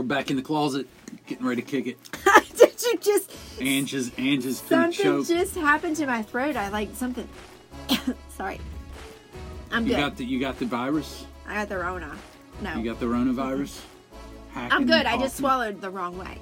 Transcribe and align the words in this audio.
We're 0.00 0.06
back 0.06 0.30
in 0.30 0.36
the 0.36 0.42
closet, 0.42 0.86
getting 1.26 1.44
ready 1.44 1.60
to 1.60 1.68
kick 1.68 1.86
it. 1.86 1.98
Did 2.56 2.82
you 2.82 2.96
just 3.02 3.30
Ange's 3.60 4.10
Ange's 4.16 4.58
something 4.58 4.92
choke. 4.92 5.26
just 5.26 5.54
happened 5.54 5.94
to 5.96 6.06
my 6.06 6.22
throat? 6.22 6.56
I 6.56 6.70
like 6.70 6.88
something. 6.94 7.28
Sorry. 8.30 8.58
I'm 9.70 9.84
You 9.84 9.90
good. 9.90 10.00
got 10.00 10.16
the 10.16 10.24
you 10.24 10.40
got 10.40 10.58
the 10.58 10.64
virus. 10.64 11.26
I 11.46 11.52
got 11.52 11.68
the 11.68 11.76
Rona. 11.76 12.16
No. 12.62 12.76
You 12.78 12.84
got 12.84 12.98
the 12.98 13.04
coronavirus. 13.04 13.78
I'm 14.54 14.70
Hacking, 14.70 14.86
good. 14.86 15.04
I 15.04 15.18
just 15.18 15.20
coughing. 15.20 15.28
swallowed 15.36 15.80
the 15.82 15.90
wrong 15.90 16.16
way. 16.16 16.38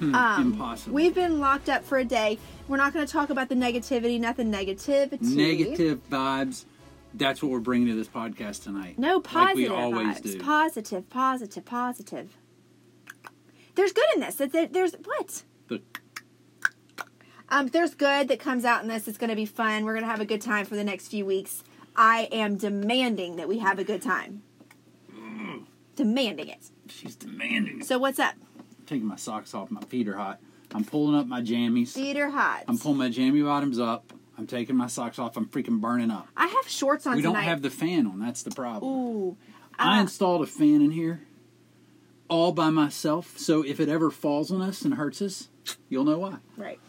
Hmm, 0.00 0.12
Um, 0.12 0.42
impossible. 0.54 0.92
We've 0.96 1.14
been 1.14 1.38
locked 1.38 1.68
up 1.68 1.84
for 1.84 1.98
a 1.98 2.04
day. 2.04 2.40
We're 2.66 2.76
not 2.78 2.92
going 2.92 3.06
to 3.06 3.12
talk 3.12 3.30
about 3.30 3.48
the 3.48 3.54
negativity. 3.54 4.18
Nothing 4.18 4.50
negativity. 4.50 5.22
Negative 5.22 6.00
vibes. 6.10 6.64
That's 7.14 7.40
what 7.40 7.52
we're 7.52 7.60
bringing 7.60 7.86
to 7.86 7.94
this 7.94 8.08
podcast 8.08 8.64
tonight. 8.64 8.98
No 8.98 9.20
positive 9.20 9.70
Like 9.70 9.78
we 9.78 9.82
always 9.84 10.18
vibes. 10.18 10.22
do. 10.32 10.38
Positive, 10.40 11.08
positive, 11.08 11.64
positive. 11.64 12.36
There's 13.76 13.92
good 13.92 14.04
in 14.14 14.20
this. 14.20 14.34
There- 14.34 14.66
There's 14.66 14.94
what? 15.04 15.42
The- 15.68 15.82
Um, 17.48 17.68
there's 17.68 17.94
good 17.94 18.26
that 18.28 18.40
comes 18.40 18.64
out 18.64 18.82
in 18.82 18.88
this. 18.88 19.06
It's 19.06 19.18
going 19.18 19.30
to 19.30 19.36
be 19.36 19.46
fun. 19.46 19.84
We're 19.84 19.92
going 19.92 20.04
to 20.04 20.10
have 20.10 20.20
a 20.20 20.24
good 20.24 20.40
time 20.40 20.66
for 20.66 20.74
the 20.74 20.82
next 20.82 21.08
few 21.08 21.24
weeks. 21.24 21.62
I 21.94 22.28
am 22.32 22.56
demanding 22.56 23.36
that 23.36 23.48
we 23.48 23.58
have 23.60 23.78
a 23.78 23.84
good 23.84 24.02
time. 24.02 24.42
Demanding 25.94 26.48
it. 26.48 26.70
She's 26.88 27.14
demanding. 27.16 27.80
it. 27.80 27.86
So 27.86 27.98
what's 27.98 28.18
up? 28.18 28.34
I'm 28.58 28.84
taking 28.86 29.06
my 29.06 29.16
socks 29.16 29.54
off. 29.54 29.70
My 29.70 29.80
feet 29.82 30.08
are 30.08 30.16
hot. 30.16 30.40
I'm 30.74 30.84
pulling 30.84 31.14
up 31.18 31.26
my 31.26 31.40
jammies. 31.40 31.92
Feet 31.94 32.18
are 32.18 32.28
hot. 32.30 32.64
I'm 32.68 32.76
pulling 32.78 32.98
my 32.98 33.08
jammy 33.08 33.40
bottoms 33.42 33.78
up. 33.78 34.12
I'm 34.36 34.46
taking 34.46 34.76
my 34.76 34.88
socks 34.88 35.18
off. 35.18 35.36
I'm 35.38 35.46
freaking 35.46 35.80
burning 35.80 36.10
up. 36.10 36.28
I 36.36 36.48
have 36.48 36.68
shorts 36.68 37.06
on 37.06 37.16
We 37.16 37.22
don't 37.22 37.36
have 37.36 37.62
the 37.62 37.70
fan 37.70 38.06
on. 38.06 38.18
That's 38.20 38.42
the 38.42 38.50
problem. 38.50 38.92
Ooh. 38.92 39.36
I 39.78 39.98
Uh, 39.98 40.02
installed 40.02 40.42
a 40.42 40.46
fan 40.46 40.82
in 40.82 40.90
here 40.90 41.22
all 42.28 42.52
by 42.52 42.70
myself. 42.70 43.38
So 43.38 43.62
if 43.62 43.80
it 43.80 43.88
ever 43.88 44.10
falls 44.10 44.50
on 44.50 44.60
us 44.62 44.82
and 44.82 44.94
hurts 44.94 45.20
us, 45.22 45.48
you'll 45.88 46.04
know 46.04 46.18
why. 46.18 46.36
Right. 46.56 46.80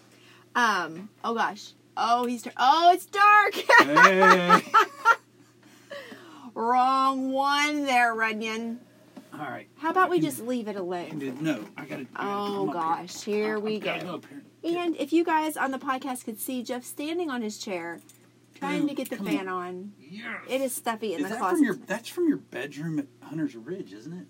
Um. 0.55 1.09
Oh 1.23 1.33
gosh. 1.35 1.73
Oh, 1.95 2.25
he's. 2.25 2.43
Dar- 2.43 2.53
oh, 2.57 2.91
it's 2.93 3.05
dark. 3.05 3.53
Hey. 3.55 4.61
Wrong 6.53 7.31
one 7.31 7.85
there, 7.85 8.15
Runyon. 8.15 8.79
all 9.33 9.39
right. 9.39 9.67
How 9.77 9.91
about 9.91 10.09
we 10.09 10.19
just 10.19 10.39
leave 10.43 10.67
it 10.67 10.75
alone? 10.75 11.37
No, 11.41 11.63
I 11.77 11.85
gotta. 11.85 12.07
I 12.15 12.23
gotta 12.23 12.29
Oh 12.59 12.65
gosh, 12.71 13.21
here 13.23 13.55
I- 13.55 13.59
we 13.59 13.75
I 13.75 13.79
gotta 13.79 14.05
go. 14.05 14.21
And 14.63 14.95
if 14.97 15.13
you 15.13 15.23
guys 15.23 15.55
on 15.55 15.69
the 15.71 15.77
podcast 15.77 16.25
could 16.25 16.39
see 16.39 16.63
Jeff 16.63 16.83
standing 16.83 17.29
on 17.29 17.41
his 17.43 17.57
chair, 17.59 17.99
trying 18.55 18.87
to 18.87 18.95
get 18.95 19.09
the 19.11 19.17
fan 19.17 19.47
on. 19.47 19.93
Yes. 19.99 20.23
It 20.49 20.61
is 20.61 20.73
stuffy 20.73 21.13
in 21.13 21.19
Is 21.19 21.25
the 21.25 21.29
that 21.29 21.39
closet. 21.39 21.57
from 21.57 21.63
your? 21.65 21.75
That's 21.75 22.09
from 22.09 22.27
your 22.27 22.37
bedroom 22.37 22.97
at 22.99 23.05
Hunter's 23.21 23.55
Ridge, 23.55 23.93
isn't 23.93 24.13
it? 24.13 24.27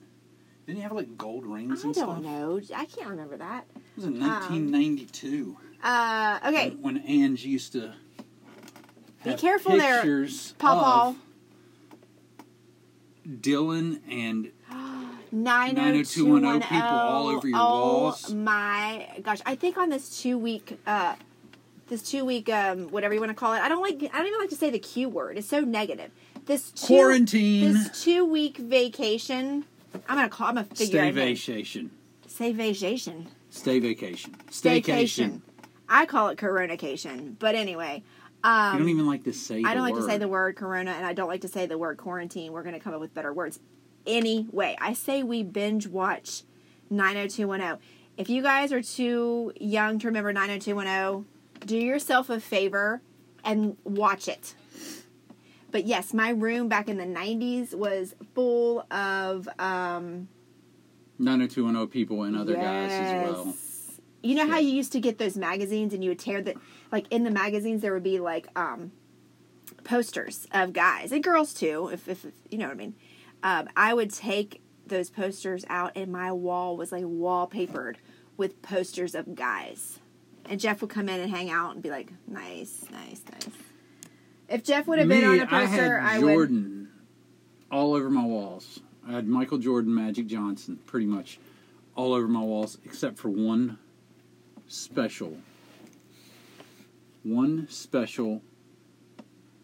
Didn't 0.67 0.79
you 0.79 0.83
have 0.83 0.91
like 0.91 1.17
gold 1.17 1.45
rings 1.45 1.85
I 1.85 1.87
and 1.87 1.95
don't 1.95 2.21
stuff? 2.21 2.21
know. 2.21 2.59
I 2.75 2.85
can't 2.85 3.07
remember 3.09 3.37
that. 3.37 3.65
It 3.73 3.81
was 3.95 4.05
in 4.05 4.19
1992. 4.19 5.57
Uh, 5.81 6.39
okay. 6.45 6.69
When, 6.71 6.95
when 6.95 7.03
Ange 7.07 7.45
used 7.45 7.71
to. 7.71 7.93
Be 9.23 9.33
careful 9.35 9.77
there, 9.77 9.95
pictures 9.95 10.53
Paw 10.57 11.09
of 11.09 11.15
Dylan 13.41 14.01
and 14.09 14.51
90210 15.31 16.61
people 16.61 16.81
all 16.81 17.27
over 17.27 17.47
your 17.47 17.57
oh, 17.57 17.61
walls. 17.61 18.33
my 18.33 19.07
gosh. 19.23 19.39
I 19.45 19.55
think 19.55 19.77
on 19.77 19.89
this 19.89 20.21
two 20.21 20.37
week 20.37 20.77
uh 20.85 21.15
this 21.87 22.03
two 22.03 22.25
week 22.25 22.49
um 22.49 22.89
whatever 22.89 23.13
you 23.13 23.21
want 23.21 23.29
to 23.29 23.35
call 23.35 23.53
it. 23.53 23.59
I 23.61 23.69
don't 23.69 23.81
like 23.81 23.95
I 24.13 24.17
don't 24.17 24.27
even 24.27 24.39
like 24.39 24.49
to 24.49 24.55
say 24.55 24.69
the 24.69 24.79
Q 24.79 25.07
word. 25.07 25.37
It's 25.37 25.47
so 25.47 25.61
negative. 25.61 26.11
This 26.45 26.71
two, 26.71 26.87
Quarantine. 26.87 27.73
This 27.73 28.03
two 28.03 28.25
week 28.25 28.57
vacation. 28.57 29.65
I'm 29.93 30.15
gonna 30.17 30.29
call 30.29 30.47
I'm 30.47 30.55
gonna 30.55 30.67
figure 30.67 30.85
Stay 30.85 30.99
out 30.99 31.03
a 31.03 31.05
name. 31.05 31.35
vacation. 31.35 31.91
Say 32.27 32.51
vacation. 32.53 33.27
Stay 33.49 33.79
vacation. 33.79 34.35
Staycation. 34.51 35.41
I 35.89 36.05
call 36.05 36.29
it 36.29 36.37
coronication. 36.37 37.35
But 37.39 37.55
anyway. 37.55 38.03
Um 38.43 38.73
You 38.73 38.79
don't 38.79 38.89
even 38.89 39.07
like 39.07 39.23
to 39.23 39.33
say. 39.33 39.63
I 39.65 39.73
don't 39.73 39.83
like 39.83 39.95
to 39.95 40.03
say 40.03 40.17
the 40.17 40.27
word 40.27 40.55
corona 40.55 40.91
and 40.91 41.05
I 41.05 41.13
don't 41.13 41.27
like 41.27 41.41
to 41.41 41.47
say 41.47 41.65
the 41.65 41.77
word 41.77 41.97
quarantine. 41.97 42.51
We're 42.51 42.61
going 42.63 42.75
to 42.75 42.79
come 42.79 42.93
up 42.93 42.99
with 42.99 43.13
better 43.13 43.33
words. 43.33 43.59
Anyway, 44.05 44.77
I 44.79 44.93
say 44.93 45.23
we 45.23 45.41
binge 45.43 45.87
watch 45.87 46.43
90210. 46.91 47.79
If 48.17 48.29
you 48.29 48.41
guys 48.41 48.71
are 48.71 48.81
too 48.81 49.53
young 49.59 49.99
to 49.99 50.07
remember 50.07 50.31
90210, 50.33 51.25
do 51.65 51.77
yourself 51.77 52.29
a 52.29 52.39
favor 52.39 53.01
and 53.43 53.77
watch 53.83 54.27
it. 54.27 54.55
But 55.71 55.85
yes, 55.85 56.13
my 56.13 56.29
room 56.29 56.69
back 56.69 56.87
in 56.87 56.97
the 56.97 57.03
90s 57.05 57.73
was 57.73 58.15
full 58.33 58.85
of 58.91 59.47
um 59.59 60.29
90210 61.19 61.87
people 61.87 62.23
and 62.23 62.37
other 62.37 62.55
guys 62.55 62.91
as 62.91 63.29
well. 63.29 63.55
You 64.23 64.35
know 64.35 64.47
how 64.47 64.57
you 64.59 64.69
used 64.69 64.91
to 64.93 64.99
get 64.99 65.17
those 65.17 65.37
magazines 65.37 65.93
and 65.93 66.03
you 66.03 66.11
would 66.11 66.19
tear 66.19 66.41
the 66.41 66.55
like 66.91 67.05
in 67.11 67.23
the 67.23 67.31
magazines 67.31 67.81
there 67.81 67.93
would 67.93 68.03
be 68.03 68.19
like 68.19 68.47
um 68.55 68.91
posters 69.83 70.47
of 70.51 70.73
guys 70.73 71.11
and 71.11 71.23
girls 71.23 71.53
too, 71.53 71.89
if 71.91 72.07
if, 72.07 72.25
if 72.25 72.33
you 72.49 72.57
know 72.57 72.65
what 72.67 72.73
I 72.73 72.77
mean. 72.77 72.95
Um, 73.43 73.69
I 73.75 73.93
would 73.93 74.13
take 74.13 74.61
those 74.85 75.09
posters 75.09 75.65
out 75.69 75.91
and 75.95 76.11
my 76.11 76.31
wall 76.31 76.77
was 76.77 76.91
like 76.91 77.03
wallpapered 77.03 77.95
with 78.37 78.61
posters 78.61 79.15
of 79.15 79.35
guys. 79.35 79.99
And 80.49 80.59
Jeff 80.59 80.81
would 80.81 80.89
come 80.89 81.09
in 81.09 81.19
and 81.19 81.29
hang 81.29 81.49
out 81.49 81.73
and 81.73 81.83
be 81.83 81.89
like, 81.89 82.11
"Nice, 82.25 82.85
nice, 82.89 83.21
nice." 83.29 83.47
If 84.49 84.63
Jeff 84.63 84.87
would 84.87 84.99
have 84.99 85.07
been 85.07 85.23
on 85.25 85.39
a 85.39 85.45
poster, 85.45 85.99
I 85.99 86.09
I, 86.09 86.13
had 86.13 86.23
would. 86.23 86.87
All 87.69 87.93
over 87.93 88.09
my 88.09 88.23
walls. 88.25 88.79
I 89.07 89.11
had 89.13 89.27
Michael 89.27 89.57
Jordan, 89.57 89.93
Magic 89.93 90.27
Johnson, 90.27 90.79
pretty 90.85 91.05
much 91.05 91.39
all 91.95 92.13
over 92.13 92.27
my 92.27 92.41
walls, 92.41 92.77
except 92.85 93.17
for 93.17 93.29
one 93.29 93.77
special, 94.67 95.37
one 97.23 97.67
special 97.69 98.41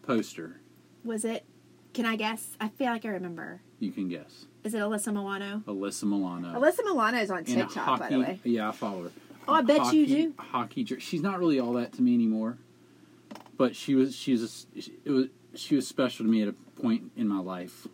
poster. 0.02 0.60
Was 1.04 1.24
it? 1.24 1.44
Can 1.92 2.06
I 2.06 2.16
guess? 2.16 2.56
I 2.60 2.68
feel 2.68 2.88
like 2.88 3.04
I 3.04 3.10
remember. 3.10 3.60
You 3.78 3.92
can 3.92 4.08
guess. 4.08 4.46
Is 4.64 4.74
it 4.74 4.78
Alyssa 4.78 5.12
Milano? 5.12 5.62
Alyssa 5.66 6.04
Milano. 6.04 6.58
Alyssa 6.58 6.84
Milano 6.84 7.18
is 7.18 7.30
on 7.30 7.44
TikTok, 7.44 8.00
by 8.00 8.08
the 8.08 8.18
way. 8.18 8.40
Yeah, 8.44 8.70
I 8.70 8.72
follow 8.72 9.04
her. 9.04 9.10
Oh, 9.46 9.54
I 9.54 9.62
bet 9.62 9.92
you 9.92 10.06
do. 10.06 10.34
Hockey. 10.38 10.84
She's 10.98 11.20
not 11.22 11.38
really 11.38 11.60
all 11.60 11.74
that 11.74 11.92
to 11.94 12.02
me 12.02 12.14
anymore, 12.14 12.56
but 13.56 13.76
she 13.76 13.94
was. 13.94 14.14
She 14.14 14.32
was. 14.32 14.66
A, 14.76 14.80
it 15.04 15.10
was. 15.10 15.26
She 15.54 15.76
was 15.76 15.86
special 15.86 16.24
to 16.24 16.30
me 16.30 16.42
at 16.42 16.48
a 16.48 16.52
point 16.80 17.12
in 17.16 17.28
my 17.28 17.40
life, 17.40 17.86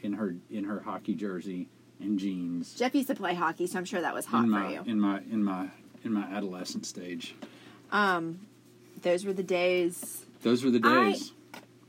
in 0.00 0.14
her 0.14 0.34
in 0.50 0.64
her 0.64 0.80
hockey 0.80 1.14
jersey 1.14 1.68
and 2.00 2.18
jeans. 2.18 2.74
Jeff 2.74 2.94
used 2.94 3.08
to 3.08 3.14
play 3.14 3.34
hockey, 3.34 3.66
so 3.66 3.78
I'm 3.78 3.84
sure 3.84 4.00
that 4.00 4.14
was 4.14 4.26
hot 4.26 4.44
in 4.44 4.52
for 4.52 4.68
you. 4.68 4.82
in 4.86 5.00
my 5.00 5.20
in 5.30 5.42
my 5.44 5.68
in 6.04 6.12
my 6.12 6.24
adolescent 6.24 6.86
stage. 6.86 7.34
Um, 7.92 8.40
those 9.02 9.24
were 9.24 9.32
the 9.32 9.42
days. 9.42 10.24
Those 10.42 10.64
were 10.64 10.70
the 10.70 10.80
days. 10.80 11.32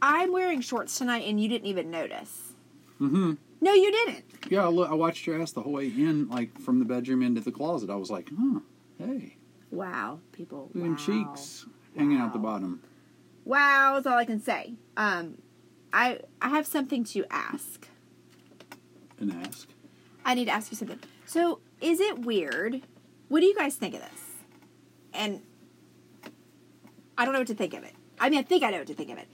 I'm 0.02 0.32
wearing 0.32 0.62
shorts 0.62 0.98
tonight, 0.98 1.26
and 1.28 1.42
you 1.42 1.50
didn't 1.50 1.68
even 1.68 1.92
notice. 1.92 2.54
mm-hmm. 3.02 3.34
No, 3.62 3.74
you 3.74 3.92
didn't. 3.92 4.24
Yeah, 4.50 4.66
I, 4.66 4.72
I 4.72 4.94
watched 4.94 5.28
your 5.28 5.42
ass 5.42 5.52
the 5.52 5.62
whole 5.62 5.74
way 5.74 5.88
in, 5.88 6.30
like 6.30 6.58
from 6.62 6.80
the 6.80 6.86
bedroom 6.86 7.22
into 7.22 7.42
the 7.42 7.52
closet. 7.52 7.90
I 7.90 7.96
was 7.96 8.10
like, 8.10 8.30
huh, 8.40 8.62
hey, 8.98 9.36
Wow, 9.72 10.20
people. 10.32 10.70
look 10.74 10.86
at 10.90 10.98
them 11.08 11.18
wow. 11.18 11.34
cheeks 11.34 11.66
hanging 11.98 12.18
out 12.18 12.32
the 12.32 12.40
bottom. 12.40 12.82
Wow, 13.46 13.98
is 13.98 14.06
all 14.06 14.18
I 14.18 14.26
can 14.26 14.42
say. 14.42 14.74
Um, 14.98 15.42
I 15.92 16.20
I 16.42 16.50
have 16.50 16.68
something 16.68 17.04
to 17.06 17.26
ask. 17.30 17.88
And 19.20 19.34
ask. 19.46 19.68
I 20.26 20.34
need 20.34 20.46
to 20.46 20.52
ask 20.52 20.72
you 20.72 20.78
something. 20.78 21.00
So, 21.26 21.60
is 21.82 22.00
it 22.00 22.20
weird? 22.20 22.82
What 23.28 23.42
do 23.42 23.46
you 23.46 23.56
guys 23.56 23.76
think 23.76 23.96
of 23.96 24.02
this? 24.02 24.22
And 25.14 25.42
I 27.18 27.26
don't 27.26 27.34
know 27.34 27.40
what 27.40 27.48
to 27.48 27.56
think 27.56 27.74
of 27.74 27.84
it. 27.84 27.94
I 28.20 28.30
mean, 28.30 28.40
I 28.40 28.44
think 28.44 28.64
I 28.64 28.72
know 28.72 28.80
what 28.80 28.88
to 28.88 28.94
think 28.94 29.12
of 29.12 29.18
it. 29.18 29.28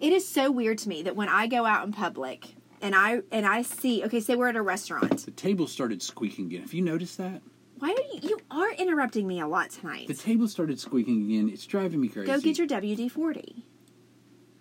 It 0.00 0.12
is 0.12 0.26
so 0.26 0.50
weird 0.50 0.78
to 0.78 0.88
me 0.88 1.02
that 1.02 1.14
when 1.14 1.28
I 1.28 1.46
go 1.46 1.64
out 1.64 1.86
in 1.86 1.92
public 1.92 2.54
and 2.80 2.94
I 2.94 3.22
and 3.30 3.46
I 3.46 3.62
see, 3.62 4.04
okay, 4.04 4.20
say 4.20 4.34
we're 4.34 4.48
at 4.48 4.56
a 4.56 4.62
restaurant. 4.62 5.24
The 5.24 5.30
table 5.30 5.66
started 5.66 6.02
squeaking 6.02 6.46
again. 6.46 6.62
Have 6.62 6.74
you 6.74 6.82
noticed 6.82 7.18
that? 7.18 7.40
Why 7.82 7.94
do 7.96 8.02
you? 8.12 8.28
You 8.28 8.38
are 8.48 8.70
interrupting 8.74 9.26
me 9.26 9.40
a 9.40 9.48
lot 9.48 9.70
tonight. 9.70 10.06
The 10.06 10.14
table 10.14 10.46
started 10.46 10.78
squeaking 10.78 11.24
again. 11.24 11.50
It's 11.52 11.66
driving 11.66 12.00
me 12.00 12.06
crazy. 12.06 12.28
Go 12.30 12.38
get 12.38 12.56
your 12.56 12.68
WD 12.68 13.10
forty. 13.10 13.64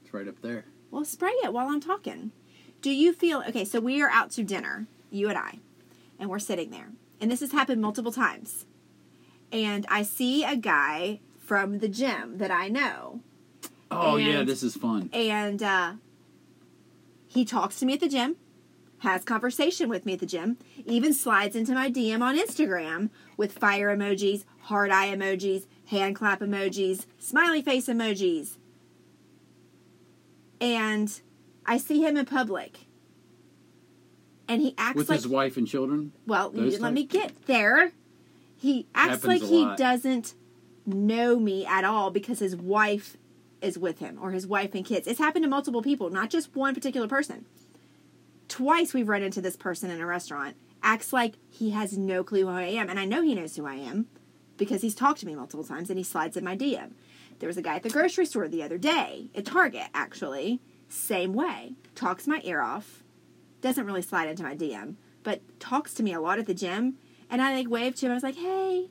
It's 0.03 0.12
right 0.12 0.27
up 0.27 0.41
there. 0.41 0.65
Well, 0.89 1.06
spray 1.06 1.29
it 1.44 1.53
while 1.53 1.68
I'm 1.68 1.79
talking. 1.81 2.31
Do 2.81 2.89
you 2.89 3.13
feel 3.13 3.44
okay? 3.50 3.63
So 3.63 3.79
we 3.79 4.01
are 4.01 4.09
out 4.09 4.31
to 4.31 4.44
dinner, 4.44 4.88
you 5.12 5.29
and 5.29 5.38
I, 5.38 5.59
and 6.18 6.31
we're 6.31 6.39
sitting 6.39 6.71
there, 6.71 6.88
and 7.19 7.29
this 7.29 7.41
has 7.41 7.51
happened 7.51 7.79
multiple 7.79 8.12
times. 8.12 8.65
And 9.51 9.85
I 9.88 10.01
see 10.01 10.44
a 10.44 10.56
guy 10.56 11.19
from 11.38 11.77
the 11.77 11.88
gym 11.89 12.39
that 12.39 12.50
I 12.50 12.69
know, 12.69 13.19
Oh 13.91 14.15
yeah, 14.15 14.41
this 14.41 14.63
is 14.63 14.75
fun. 14.75 15.12
and 15.13 15.62
uh, 15.62 15.94
he 17.27 17.45
talks 17.45 17.77
to 17.81 17.85
me 17.85 17.94
at 17.94 18.00
the 18.00 18.09
gym, 18.09 18.38
has 19.00 19.24
conversation 19.24 19.89
with 19.89 20.07
me 20.07 20.13
at 20.13 20.19
the 20.21 20.25
gym, 20.25 20.57
even 20.87 21.13
slides 21.13 21.55
into 21.55 21.73
my 21.73 21.89
DM 21.91 22.21
on 22.21 22.37
Instagram 22.37 23.09
with 23.37 23.51
fire 23.53 23.95
emojis, 23.95 24.45
heart 24.61 24.91
eye 24.91 25.07
emojis, 25.15 25.65
hand 25.87 26.15
clap 26.15 26.39
emojis, 26.39 27.05
smiley 27.19 27.61
face 27.61 27.87
emojis. 27.87 28.57
And 30.59 31.21
I 31.65 31.77
see 31.77 32.03
him 32.05 32.17
in 32.17 32.25
public. 32.25 32.79
and 34.47 34.61
he 34.61 34.73
acts 34.77 34.95
with 34.97 35.09
like 35.09 35.17
his 35.19 35.27
wife 35.27 35.57
and 35.57 35.67
children. 35.67 36.11
well, 36.27 36.51
you 36.53 36.65
didn't 36.69 36.81
let 36.81 36.93
me 36.93 37.05
get 37.05 37.45
there. 37.45 37.91
He 38.57 38.85
acts 38.93 39.23
Happens 39.23 39.25
like 39.25 39.41
he 39.41 39.65
lot. 39.65 39.77
doesn't 39.77 40.35
know 40.85 41.39
me 41.39 41.65
at 41.65 41.83
all 41.83 42.11
because 42.11 42.39
his 42.39 42.55
wife 42.55 43.17
is 43.61 43.77
with 43.77 43.99
him 43.99 44.19
or 44.21 44.31
his 44.31 44.45
wife 44.45 44.75
and 44.75 44.85
kids. 44.85 45.07
It's 45.07 45.19
happened 45.19 45.43
to 45.43 45.49
multiple 45.49 45.81
people, 45.81 46.09
not 46.09 46.29
just 46.29 46.55
one 46.55 46.73
particular 46.75 47.07
person. 47.07 47.45
Twice 48.47 48.93
we've 48.93 49.07
run 49.07 49.23
into 49.23 49.41
this 49.41 49.55
person 49.55 49.89
in 49.89 50.01
a 50.01 50.05
restaurant. 50.05 50.57
Acts 50.83 51.13
like 51.13 51.35
he 51.49 51.71
has 51.71 51.97
no 51.97 52.23
clue 52.23 52.41
who 52.45 52.49
I 52.49 52.63
am, 52.63 52.89
and 52.89 52.99
I 52.99 53.05
know 53.05 53.21
he 53.21 53.35
knows 53.35 53.55
who 53.55 53.65
I 53.65 53.75
am 53.75 54.07
because 54.57 54.81
he's 54.81 54.95
talked 54.95 55.19
to 55.21 55.25
me 55.27 55.35
multiple 55.35 55.63
times 55.63 55.89
and 55.89 55.97
he 55.97 56.03
slides 56.03 56.35
in 56.37 56.43
my 56.43 56.55
DM. 56.57 56.91
There 57.39 57.47
was 57.47 57.57
a 57.57 57.61
guy 57.61 57.75
at 57.75 57.83
the 57.83 57.89
grocery 57.89 58.25
store 58.25 58.47
the 58.47 58.63
other 58.63 58.77
day, 58.77 59.29
at 59.35 59.45
Target 59.45 59.87
actually, 59.93 60.59
same 60.89 61.33
way. 61.33 61.73
Talks 61.95 62.27
my 62.27 62.41
ear 62.43 62.61
off, 62.61 63.03
doesn't 63.61 63.85
really 63.85 64.01
slide 64.01 64.27
into 64.29 64.43
my 64.43 64.55
DM, 64.55 64.95
but 65.23 65.41
talks 65.59 65.93
to 65.95 66.03
me 66.03 66.13
a 66.13 66.21
lot 66.21 66.39
at 66.39 66.45
the 66.47 66.53
gym. 66.53 66.97
And 67.29 67.41
I 67.41 67.53
like 67.55 67.69
waved 67.69 67.97
to 67.97 68.07
him. 68.07 68.11
I 68.11 68.15
was 68.15 68.23
like, 68.23 68.35
"Hey," 68.35 68.89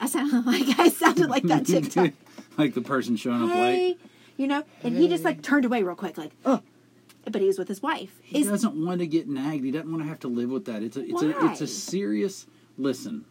I 0.00 0.06
sounded 0.06 0.46
like 0.46 0.78
I 0.78 0.88
sounded 0.88 1.28
like 1.28 1.42
that 1.44 1.66
TikTok. 1.66 2.12
like 2.56 2.74
the 2.74 2.80
person 2.80 3.16
showing 3.16 3.42
up 3.42 3.50
late. 3.50 3.98
you 4.36 4.46
know. 4.46 4.62
And 4.82 4.96
he 4.96 5.08
just 5.08 5.24
like 5.24 5.42
turned 5.42 5.64
away 5.64 5.82
real 5.82 5.94
quick, 5.94 6.16
like, 6.16 6.32
"Oh," 6.46 6.62
but 7.30 7.40
he 7.40 7.46
was 7.46 7.58
with 7.58 7.68
his 7.68 7.82
wife. 7.82 8.18
He 8.22 8.40
Is 8.40 8.48
doesn't 8.48 8.74
want 8.74 9.00
to 9.00 9.06
get 9.06 9.28
nagged. 9.28 9.64
He 9.64 9.70
doesn't 9.70 9.90
want 9.90 10.02
to 10.02 10.08
have 10.08 10.20
to 10.20 10.28
live 10.28 10.50
with 10.50 10.64
that. 10.66 10.82
It's 10.82 10.96
a 10.96 11.00
it's 11.04 11.22
a 11.22 11.46
it's 11.50 11.60
a 11.60 11.66
serious 11.66 12.46
listen. 12.78 13.24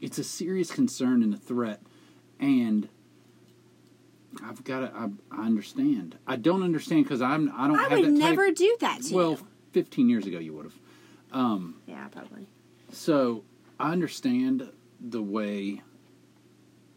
It's 0.00 0.18
a 0.18 0.24
serious 0.24 0.70
concern 0.70 1.22
and 1.22 1.32
a 1.34 1.38
threat, 1.38 1.80
and 2.38 2.88
I've 4.44 4.62
got 4.64 4.80
to. 4.80 4.92
I, 4.94 5.08
I 5.30 5.46
understand. 5.46 6.16
I 6.26 6.36
don't 6.36 6.62
understand 6.62 7.04
because 7.04 7.22
I'm. 7.22 7.50
I 7.56 7.66
don't 7.66 7.78
I 7.78 7.82
have 7.84 7.92
would 7.92 8.00
that 8.04 8.10
type- 8.10 8.18
never 8.30 8.50
do 8.50 8.76
that 8.80 9.02
to 9.04 9.14
Well, 9.14 9.30
you. 9.32 9.46
15 9.72 10.08
years 10.08 10.26
ago 10.26 10.38
you 10.38 10.52
would 10.54 10.64
have. 10.66 10.74
Um, 11.32 11.76
Yeah, 11.86 12.06
probably. 12.08 12.46
so 12.92 13.42
I 13.80 13.92
understand 13.92 14.68
the 15.00 15.22
way 15.22 15.82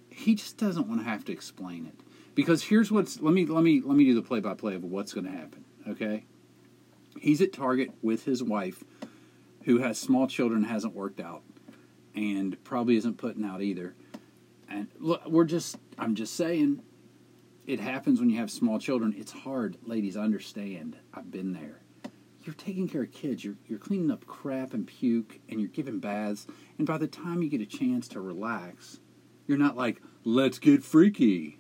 he 0.10 0.36
just 0.36 0.58
doesn't 0.58 0.88
want 0.88 1.00
to 1.02 1.06
have 1.06 1.24
to 1.26 1.32
explain 1.32 1.86
it 1.86 1.96
because 2.36 2.64
here's 2.64 2.92
what's 2.92 3.20
let 3.22 3.34
me 3.34 3.46
let 3.46 3.64
me 3.64 3.82
let 3.84 3.98
me 3.98 4.04
do 4.06 4.14
the 4.16 4.22
play 4.22 4.40
by 4.42 4.54
play 4.54 4.76
of 4.76 4.84
what's 4.84 5.14
going 5.14 5.26
to 5.26 5.32
happen. 5.32 5.64
Okay, 5.90 6.26
he's 7.20 7.42
at 7.42 7.54
Target 7.54 7.92
with 8.02 8.26
his 8.26 8.44
wife, 8.44 8.84
who 9.64 9.80
has 9.80 10.00
small 10.00 10.28
children, 10.28 10.64
hasn't 10.64 10.94
worked 10.94 11.20
out, 11.20 11.42
and 12.16 12.62
probably 12.64 12.96
isn't 12.96 13.18
putting 13.18 13.44
out 13.44 13.62
either. 13.62 13.96
And 14.70 14.88
look, 15.00 15.26
we're 15.26 15.46
just 15.46 15.78
I'm 15.98 16.16
just 16.16 16.36
saying, 16.36 16.82
it 17.66 17.80
happens 17.80 18.20
when 18.20 18.30
you 18.30 18.38
have 18.38 18.52
small 18.52 18.80
children. 18.80 19.14
It's 19.18 19.32
hard, 19.32 19.78
ladies. 19.84 20.16
Understand. 20.16 20.98
I've 21.14 21.32
been 21.32 21.54
there 21.54 21.82
you're 22.50 22.56
taking 22.56 22.88
care 22.88 23.04
of 23.04 23.12
kids. 23.12 23.44
You're 23.44 23.58
you're 23.68 23.78
cleaning 23.78 24.10
up 24.10 24.26
crap 24.26 24.74
and 24.74 24.88
puke, 24.88 25.40
and 25.50 25.60
you're 25.60 25.70
giving 25.70 26.00
baths. 26.00 26.48
And 26.80 26.88
by 26.88 26.98
the 26.98 27.08
time 27.08 27.44
you 27.44 27.50
get 27.50 27.62
a 27.62 27.66
chance 27.66 28.08
to 28.10 28.22
relax, 28.22 29.00
you're 29.46 29.60
not 29.60 29.78
like, 29.78 30.02
"Let's 30.24 30.58
get 30.58 30.84
freaky." 30.84 31.60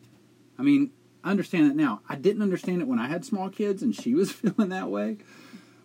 I 0.57 0.63
mean, 0.63 0.91
I 1.23 1.31
understand 1.31 1.69
that 1.69 1.75
now. 1.75 2.01
I 2.07 2.15
didn't 2.15 2.41
understand 2.41 2.81
it 2.81 2.87
when 2.87 2.99
I 2.99 3.07
had 3.07 3.25
small 3.25 3.49
kids, 3.49 3.81
and 3.81 3.95
she 3.95 4.13
was 4.15 4.31
feeling 4.31 4.69
that 4.69 4.89
way, 4.89 5.17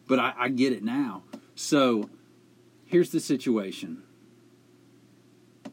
but 0.06 0.18
I, 0.18 0.32
I 0.36 0.48
get 0.48 0.72
it 0.72 0.82
now. 0.84 1.22
So, 1.54 2.08
here's 2.86 3.10
the 3.10 3.20
situation. 3.20 4.02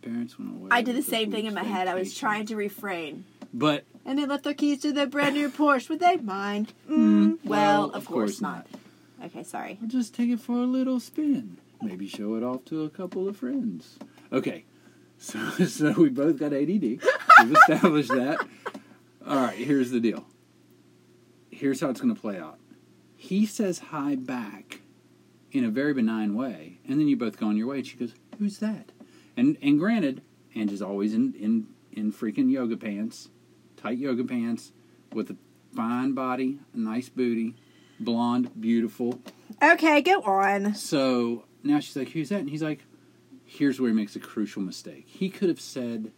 Parents 0.01 0.37
went 0.39 0.55
away. 0.55 0.69
I 0.71 0.81
did 0.81 0.95
the 0.95 1.03
same 1.03 1.31
thing 1.31 1.45
in 1.45 1.53
my 1.53 1.63
head. 1.63 1.87
I 1.87 1.93
was 1.93 2.17
trying 2.17 2.47
to 2.47 2.55
refrain. 2.55 3.25
but 3.53 3.83
And 4.03 4.17
they 4.17 4.25
left 4.25 4.43
their 4.43 4.55
keys 4.55 4.81
to 4.81 4.91
their 4.91 5.05
brand 5.05 5.35
new 5.35 5.49
Porsche. 5.49 5.89
Would 5.89 5.99
they 5.99 6.17
mind? 6.17 6.73
Mm, 6.89 7.37
well, 7.43 7.91
of, 7.91 8.05
course, 8.05 8.41
not. 8.41 8.65
Okay, 9.23 9.43
sorry. 9.43 9.77
I'll 9.81 9.87
just 9.87 10.15
take 10.15 10.31
it 10.31 10.39
for 10.39 10.53
a 10.53 10.65
little 10.65 10.99
spin. 10.99 11.57
Maybe 11.83 12.07
show 12.07 12.35
it 12.35 12.41
off 12.43 12.65
to 12.65 12.83
a 12.83 12.89
couple 12.89 13.27
of 13.27 13.37
friends. 13.37 13.99
Okay, 14.31 14.65
so 15.19 15.39
so 15.67 15.91
we 15.93 16.09
both 16.09 16.37
got 16.39 16.51
ADD. 16.53 16.81
We've 16.81 17.01
established 17.53 18.09
that. 18.09 18.43
All 19.27 19.35
right, 19.35 19.57
here's 19.57 19.91
the 19.91 19.99
deal. 19.99 20.25
Here's 21.51 21.79
how 21.81 21.89
it's 21.89 22.01
going 22.01 22.13
to 22.13 22.19
play 22.19 22.39
out. 22.39 22.57
He 23.15 23.45
says 23.45 23.79
hi 23.79 24.15
back 24.15 24.81
in 25.51 25.63
a 25.63 25.69
very 25.69 25.93
benign 25.93 26.33
way, 26.33 26.79
and 26.87 26.99
then 26.99 27.07
you 27.07 27.15
both 27.15 27.37
go 27.37 27.47
on 27.47 27.57
your 27.57 27.67
way. 27.67 27.77
And 27.77 27.87
she 27.87 27.97
goes, 27.97 28.13
"Who's 28.39 28.57
that?" 28.59 28.91
And 29.37 29.57
and 29.61 29.77
granted, 29.77 30.21
Ange 30.55 30.71
is 30.71 30.81
always 30.81 31.13
in 31.13 31.33
in 31.35 31.67
in 31.91 32.11
freaking 32.11 32.49
yoga 32.51 32.77
pants, 32.77 33.29
tight 33.77 33.99
yoga 33.99 34.23
pants, 34.23 34.71
with 35.13 35.29
a 35.29 35.35
fine 35.75 36.13
body, 36.13 36.59
a 36.73 36.77
nice 36.77 37.09
booty, 37.09 37.55
blonde, 37.99 38.59
beautiful. 38.59 39.21
Okay, 39.61 40.01
go 40.01 40.21
on. 40.23 40.73
So 40.73 41.45
now 41.63 41.79
she's 41.79 41.95
like, 41.95 42.09
"Who's 42.09 42.29
that?" 42.29 42.39
And 42.39 42.49
he's 42.49 42.63
like, 42.63 42.79
"Here's 43.45 43.79
where 43.79 43.91
he 43.91 43.95
makes 43.95 44.15
a 44.15 44.19
crucial 44.19 44.63
mistake. 44.63 45.05
He 45.07 45.29
could 45.29 45.49
have 45.49 45.61
said 45.61 46.11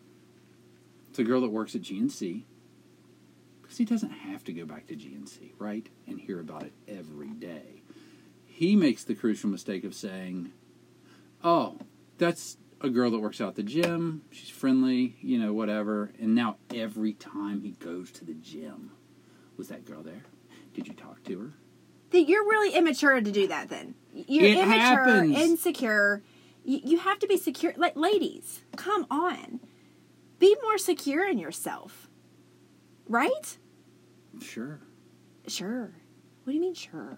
it's 1.10 1.20
a 1.20 1.24
girl 1.24 1.42
that 1.42 1.50
works 1.50 1.76
at 1.76 1.82
GNC 1.82 2.44
because 3.74 3.80
he 3.80 3.86
doesn't 3.86 4.12
have 4.12 4.44
to 4.44 4.54
go 4.54 4.66
back 4.66 4.86
to 4.86 4.96
GNC, 4.96 5.54
right, 5.58 5.90
and 6.06 6.20
hear 6.20 6.40
about 6.40 6.62
it 6.62 6.74
every 6.88 7.30
day. 7.30 7.81
He 8.46 8.75
makes 8.75 9.04
the 9.04 9.16
crucial 9.16 9.50
mistake 9.50 9.84
of 9.84 9.96
saying, 9.96 10.52
"Oh, 11.44 11.78
that's." 12.18 12.58
A 12.81 12.90
girl 12.90 13.10
that 13.12 13.20
works 13.20 13.40
out 13.40 13.48
at 13.48 13.56
the 13.56 13.64
gym. 13.64 14.24
She's 14.30 14.50
friendly, 14.50 15.16
you 15.22 15.40
know, 15.40 15.54
whatever. 15.54 16.12
And 16.20 16.36
now 16.36 16.58
every 16.75 17.14
time 17.14 17.62
he 17.62 17.70
goes 17.72 18.12
to 18.12 18.25
the 18.25 18.34
gym, 18.34 18.92
was 19.56 19.70
that 19.70 19.86
girl 19.86 20.04
there? 20.04 20.24
Did 20.74 20.90
you 20.90 20.94
talk 20.94 21.24
to 21.24 21.40
her? 21.40 21.52
You're 22.12 22.44
really 22.44 22.75
immature 22.75 23.22
to 23.22 23.31
do 23.31 23.48
that. 23.48 23.70
Then 23.70 23.96
you're 24.14 24.44
It 24.44 24.58
immature, 24.58 24.78
happens. 24.78 25.38
insecure. 25.38 26.22
You, 26.66 26.81
you 26.84 26.98
have 27.00 27.20
to 27.20 27.28
be 27.28 27.38
secure. 27.38 27.72
Like 27.78 27.96
ladies, 27.96 28.64
come 28.75 29.08
on, 29.10 29.62
be 30.40 30.54
more 30.62 30.78
secure 30.78 31.25
in 31.25 31.38
yourself. 31.38 32.10
Right? 33.08 33.58
Sure. 34.42 34.80
Sure. 35.48 35.92
What 36.44 36.52
do 36.52 36.54
you 36.54 36.62
mean, 36.62 36.74
sure? 36.74 37.18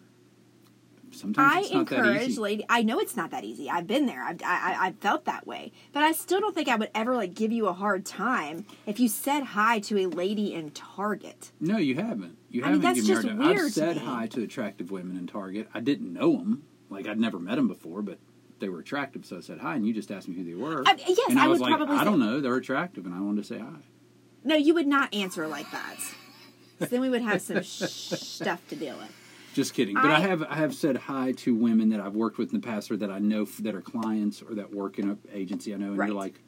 Sometimes 1.11 1.53
I 1.55 1.59
it's 1.61 1.71
not 1.71 1.87
that 1.89 1.97
encourage 1.99 2.21
easy. 2.29 2.41
lady. 2.41 2.65
I 2.67 2.81
know 2.83 2.99
it's 2.99 3.15
not 3.15 3.31
that 3.31 3.43
easy. 3.45 3.69
I've 3.69 3.87
been 3.87 4.05
there. 4.05 4.21
I've, 4.23 4.41
I, 4.43 4.73
I, 4.73 4.87
I've 4.87 4.97
felt 4.97 5.25
that 5.25 5.47
way. 5.47 5.71
But 5.93 6.03
I 6.03 6.11
still 6.11 6.41
don't 6.41 6.53
think 6.53 6.67
I 6.67 6.75
would 6.75 6.89
ever 6.93 7.15
like 7.15 7.33
give 7.33 7.51
you 7.53 7.67
a 7.67 7.73
hard 7.73 8.05
time 8.05 8.65
if 8.85 8.99
you 8.99 9.07
said 9.07 9.43
hi 9.43 9.79
to 9.81 9.97
a 9.99 10.07
lady 10.07 10.53
in 10.53 10.71
Target. 10.71 11.51
No, 11.61 11.77
you 11.77 11.95
haven't. 11.95 12.37
You 12.49 12.63
I 12.63 12.67
haven't 12.67 12.81
that's 12.81 13.01
given 13.01 13.37
me 13.37 13.45
just 13.45 13.49
weird 13.49 13.65
I've 13.67 13.71
said 13.71 13.95
me. 13.97 14.01
hi 14.03 14.27
to 14.27 14.43
attractive 14.43 14.91
women 14.91 15.15
in 15.15 15.25
Target. 15.27 15.69
I 15.73 15.79
didn't 15.79 16.11
know 16.11 16.33
them. 16.33 16.63
Like 16.89 17.07
I'd 17.07 17.19
never 17.19 17.39
met 17.39 17.55
them 17.55 17.67
before, 17.69 18.01
but 18.01 18.19
they 18.59 18.67
were 18.69 18.79
attractive, 18.79 19.25
so 19.25 19.37
I 19.37 19.41
said 19.41 19.59
hi. 19.59 19.75
And 19.75 19.87
you 19.87 19.93
just 19.93 20.11
asked 20.11 20.27
me 20.27 20.35
who 20.35 20.43
they 20.43 20.53
were. 20.55 20.83
I- 20.85 20.95
yes, 21.07 21.19
and 21.29 21.39
I, 21.39 21.45
I 21.45 21.47
was 21.47 21.59
would 21.59 21.69
like, 21.69 21.77
probably 21.77 21.95
I 21.97 22.03
don't 22.03 22.19
know. 22.19 22.41
They're 22.41 22.55
attractive, 22.57 23.05
and 23.05 23.15
I 23.15 23.21
wanted 23.21 23.41
to 23.43 23.47
say 23.47 23.59
hi. 23.59 23.79
No, 24.43 24.55
you 24.55 24.73
would 24.73 24.87
not 24.87 25.13
answer 25.13 25.47
like 25.47 25.69
that. 25.71 25.97
Then 26.79 27.01
we 27.01 27.09
would 27.09 27.21
have 27.21 27.41
some 27.41 27.61
sh- 27.63 27.83
stuff 27.89 28.67
to 28.69 28.75
deal 28.75 28.97
with. 28.97 29.11
Just 29.53 29.73
kidding. 29.73 29.95
But 29.95 30.05
I, 30.05 30.15
I- 30.15 30.19
have 30.19 30.43
I 30.43 30.55
have 30.55 30.73
said 30.73 30.97
hi 30.97 31.31
to 31.33 31.55
women 31.55 31.89
that 31.89 31.99
I've 32.01 32.15
worked 32.15 32.37
with 32.37 32.53
in 32.53 32.59
the 32.59 32.65
past, 32.67 32.91
or 32.91 32.97
that 32.97 33.09
I 33.11 33.19
know 33.19 33.43
f- 33.43 33.57
that 33.59 33.73
are 33.75 33.81
clients, 33.81 34.41
or 34.41 34.53
that 34.55 34.73
work 34.73 34.99
in 34.99 35.09
an 35.09 35.19
agency 35.33 35.73
I 35.73 35.77
know, 35.77 35.87
and 35.87 35.97
Right. 35.97 36.07
you're 36.07 36.15
like, 36.17 36.41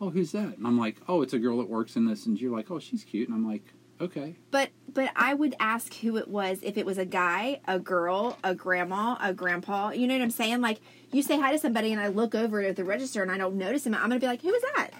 "Oh, 0.00 0.10
who's 0.10 0.32
that?" 0.32 0.56
And 0.58 0.66
I'm 0.66 0.78
like, 0.78 0.96
"Oh, 1.08 1.22
it's 1.22 1.32
a 1.34 1.38
girl 1.38 1.58
that 1.58 1.68
works 1.68 1.94
in 1.96 2.06
this," 2.06 2.26
and 2.26 2.40
you're 2.40 2.50
like, 2.56 2.70
"Oh, 2.70 2.78
she's 2.80 3.04
cute," 3.04 3.28
and 3.28 3.36
I'm 3.36 3.46
like, 3.46 3.62
"Okay." 4.00 4.34
But 4.50 4.70
but 4.92 5.12
I 5.14 5.34
would 5.34 5.54
ask 5.60 5.94
who 5.94 6.16
it 6.16 6.26
was 6.26 6.58
if 6.64 6.76
it 6.76 6.84
was 6.84 6.98
a 6.98 7.04
guy, 7.04 7.60
a 7.68 7.78
girl, 7.78 8.36
a 8.42 8.56
grandma, 8.56 9.16
a 9.20 9.32
grandpa. 9.32 9.90
You 9.90 10.08
know 10.08 10.14
what 10.14 10.22
I'm 10.24 10.30
saying? 10.30 10.60
Like 10.60 10.80
you 11.12 11.22
say 11.22 11.38
hi 11.38 11.52
to 11.52 11.58
somebody 11.60 11.92
and 11.92 12.00
I 12.00 12.08
look 12.08 12.34
over 12.34 12.60
at 12.62 12.74
the 12.74 12.84
register 12.84 13.22
and 13.22 13.30
I 13.30 13.38
don't 13.38 13.54
notice 13.56 13.86
him. 13.86 13.94
I'm 13.94 14.00
gonna 14.08 14.18
be 14.18 14.26
like, 14.26 14.42
who 14.42 14.52
is 14.52 14.62
that? 14.74 14.90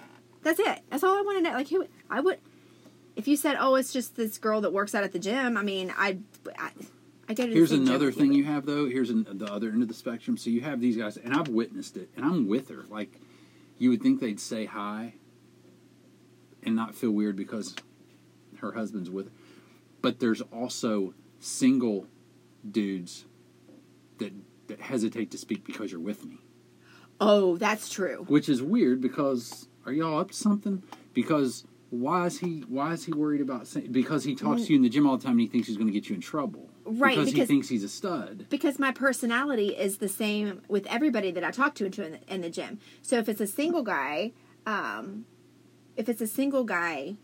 That's 0.43 0.59
it. 0.59 0.79
That's 0.89 1.03
all 1.03 1.17
I 1.17 1.21
want 1.23 1.37
to 1.39 1.43
know. 1.43 1.51
Like 1.57 1.67
who? 1.67 1.85
I 2.09 2.21
would. 2.21 2.37
If 3.19 3.27
you 3.27 3.35
said, 3.35 3.57
oh, 3.59 3.75
it's 3.75 3.91
just 3.91 4.15
this 4.15 4.37
girl 4.37 4.61
that 4.61 4.71
works 4.71 4.95
out 4.95 5.03
at 5.03 5.11
the 5.11 5.19
gym. 5.19 5.57
I 5.57 5.61
mean, 5.61 5.93
I. 5.97 6.19
I 6.57 6.71
I 7.27 7.33
go 7.35 7.45
to 7.45 7.53
Here's 7.53 7.71
another 7.73 8.11
thing 8.11 8.33
you 8.33 8.45
have 8.45 8.65
though. 8.65 8.87
Here's 8.87 9.11
an, 9.11 9.27
the 9.29 9.45
other 9.53 9.69
end 9.69 9.83
of 9.83 9.87
the 9.87 9.93
spectrum. 9.93 10.35
So 10.35 10.49
you 10.49 10.61
have 10.61 10.81
these 10.81 10.97
guys, 10.97 11.15
and 11.17 11.31
I've 11.35 11.49
witnessed 11.49 11.95
it, 11.95 12.09
and 12.15 12.25
I'm 12.25 12.47
with 12.47 12.69
her. 12.69 12.85
Like, 12.89 13.19
you 13.77 13.89
would 13.91 14.01
think 14.01 14.19
they'd 14.19 14.39
say 14.39 14.65
hi 14.65 15.13
and 16.63 16.75
not 16.75 16.95
feel 16.95 17.11
weird 17.11 17.35
because 17.35 17.75
her 18.61 18.71
husband's 18.71 19.11
with 19.11 19.25
her. 19.27 19.31
But 20.01 20.19
there's 20.19 20.41
also 20.41 21.13
single 21.39 22.07
dudes 22.71 23.25
that 24.17 24.33
that 24.67 24.81
hesitate 24.81 25.29
to 25.31 25.37
speak 25.37 25.65
because 25.65 25.91
you're 25.91 26.01
with 26.01 26.25
me, 26.25 26.37
Oh, 27.19 27.57
that's 27.57 27.89
true. 27.89 28.25
which 28.27 28.49
is 28.49 28.63
weird 28.63 29.01
because 29.01 29.67
are 29.85 29.91
y'all 29.91 30.19
up 30.19 30.31
to 30.31 30.37
something? 30.37 30.81
Because 31.13 31.63
why 31.89 32.25
is 32.25 32.39
he 32.39 32.63
why 32.67 32.93
is 32.93 33.05
he 33.05 33.11
worried 33.11 33.41
about 33.41 33.67
saying 33.67 33.91
because 33.91 34.23
he 34.23 34.35
talks 34.35 34.65
to 34.65 34.69
you 34.69 34.75
in 34.75 34.83
the 34.83 34.89
gym 34.89 35.07
all 35.07 35.17
the 35.17 35.23
time 35.23 35.33
and 35.33 35.41
he 35.41 35.47
thinks 35.47 35.67
he's 35.67 35.77
going 35.77 35.87
to 35.87 35.93
get 35.93 36.09
you 36.09 36.15
in 36.15 36.21
trouble. 36.21 36.69
Right, 36.85 37.17
because, 37.17 37.33
he 37.33 37.45
thinks 37.45 37.69
he's 37.69 37.83
a 37.83 37.89
stud. 37.89 38.47
Because 38.49 38.79
my 38.79 38.91
personality 38.91 39.69
is 39.69 39.97
the 39.97 40.09
same 40.09 40.61
with 40.67 40.87
everybody 40.87 41.29
that 41.31 41.43
I 41.43 41.51
talk 41.51 41.75
to 41.75 41.85
in 41.85 41.91
the, 41.91 42.19
in 42.27 42.41
the 42.41 42.49
gym. 42.49 42.79
So 43.03 43.17
if 43.17 43.29
it's 43.29 43.41
a 43.41 43.47
single 43.47 43.83
guy, 43.83 44.31
um, 44.65 45.25
if 45.95 46.09
it's 46.09 46.21
a 46.21 46.27
single 46.27 46.63
guy 46.63 47.17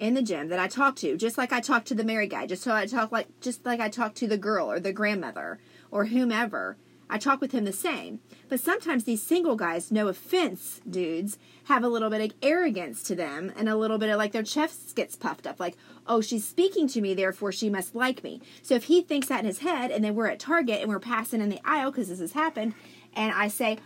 in 0.00 0.14
the 0.14 0.22
gym 0.22 0.48
that 0.48 0.58
I 0.58 0.66
talk 0.66 0.96
to, 0.96 1.16
just 1.16 1.38
like 1.38 1.52
I 1.52 1.60
talk 1.60 1.84
to 1.86 1.94
the 1.94 2.04
married 2.04 2.30
guy, 2.30 2.46
just 2.46 2.62
so 2.62 2.74
I 2.74 2.86
talk 2.86 3.12
like 3.12 3.28
just 3.40 3.64
like 3.64 3.80
I 3.80 3.88
talk 3.88 4.14
to 4.16 4.26
the 4.26 4.38
girl 4.38 4.70
or 4.70 4.80
the 4.80 4.92
grandmother 4.92 5.60
or 5.90 6.06
whomever, 6.06 6.76
I 7.14 7.18
talk 7.18 7.40
with 7.40 7.52
him 7.52 7.64
the 7.64 7.72
same. 7.72 8.18
But 8.48 8.58
sometimes 8.58 9.04
these 9.04 9.22
single 9.22 9.54
guys, 9.54 9.92
no 9.92 10.08
offense, 10.08 10.80
dudes, 10.90 11.38
have 11.66 11.84
a 11.84 11.88
little 11.88 12.10
bit 12.10 12.20
of 12.20 12.36
arrogance 12.42 13.04
to 13.04 13.14
them 13.14 13.52
and 13.56 13.68
a 13.68 13.76
little 13.76 13.98
bit 13.98 14.08
of 14.08 14.18
like 14.18 14.32
their 14.32 14.42
chest 14.42 14.96
gets 14.96 15.14
puffed 15.14 15.46
up, 15.46 15.60
like, 15.60 15.76
oh, 16.08 16.20
she's 16.20 16.44
speaking 16.44 16.88
to 16.88 17.00
me, 17.00 17.14
therefore 17.14 17.52
she 17.52 17.70
must 17.70 17.94
like 17.94 18.24
me. 18.24 18.42
So 18.62 18.74
if 18.74 18.84
he 18.84 19.00
thinks 19.00 19.28
that 19.28 19.38
in 19.38 19.46
his 19.46 19.60
head, 19.60 19.92
and 19.92 20.02
then 20.02 20.16
we're 20.16 20.26
at 20.26 20.40
Target 20.40 20.80
and 20.80 20.88
we're 20.88 20.98
passing 20.98 21.40
in 21.40 21.50
the 21.50 21.60
aisle 21.64 21.92
because 21.92 22.08
this 22.08 22.18
has 22.18 22.32
happened, 22.32 22.74
and 23.14 23.32
I 23.32 23.46
say, 23.46 23.78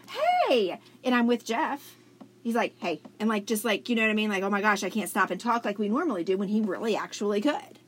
hey, 0.49 0.81
and 1.05 1.15
I'm 1.15 1.27
with 1.27 1.45
Jeff. 1.45 1.97
He's 2.43 2.55
like, 2.55 2.77
hey, 2.81 3.03
and 3.21 3.29
like, 3.29 3.45
just 3.45 3.63
like, 3.63 3.91
you 3.91 3.95
know 3.95 4.03
what 4.03 4.11
I 4.11 4.15
mean? 4.15 4.31
Like, 4.31 4.43
oh 4.43 4.49
my 4.49 4.63
gosh, 4.63 4.83
I 4.83 4.89
can't 4.89 5.11
stop 5.11 5.31
and 5.31 5.39
talk 5.39 5.67
like 5.67 5.79
we 5.79 5.91
normally 5.91 6.25
do 6.25 6.39
when 6.39 6.49
he 6.49 6.63
really 6.63 6.97
actually 6.97 7.43
could. 7.43 7.79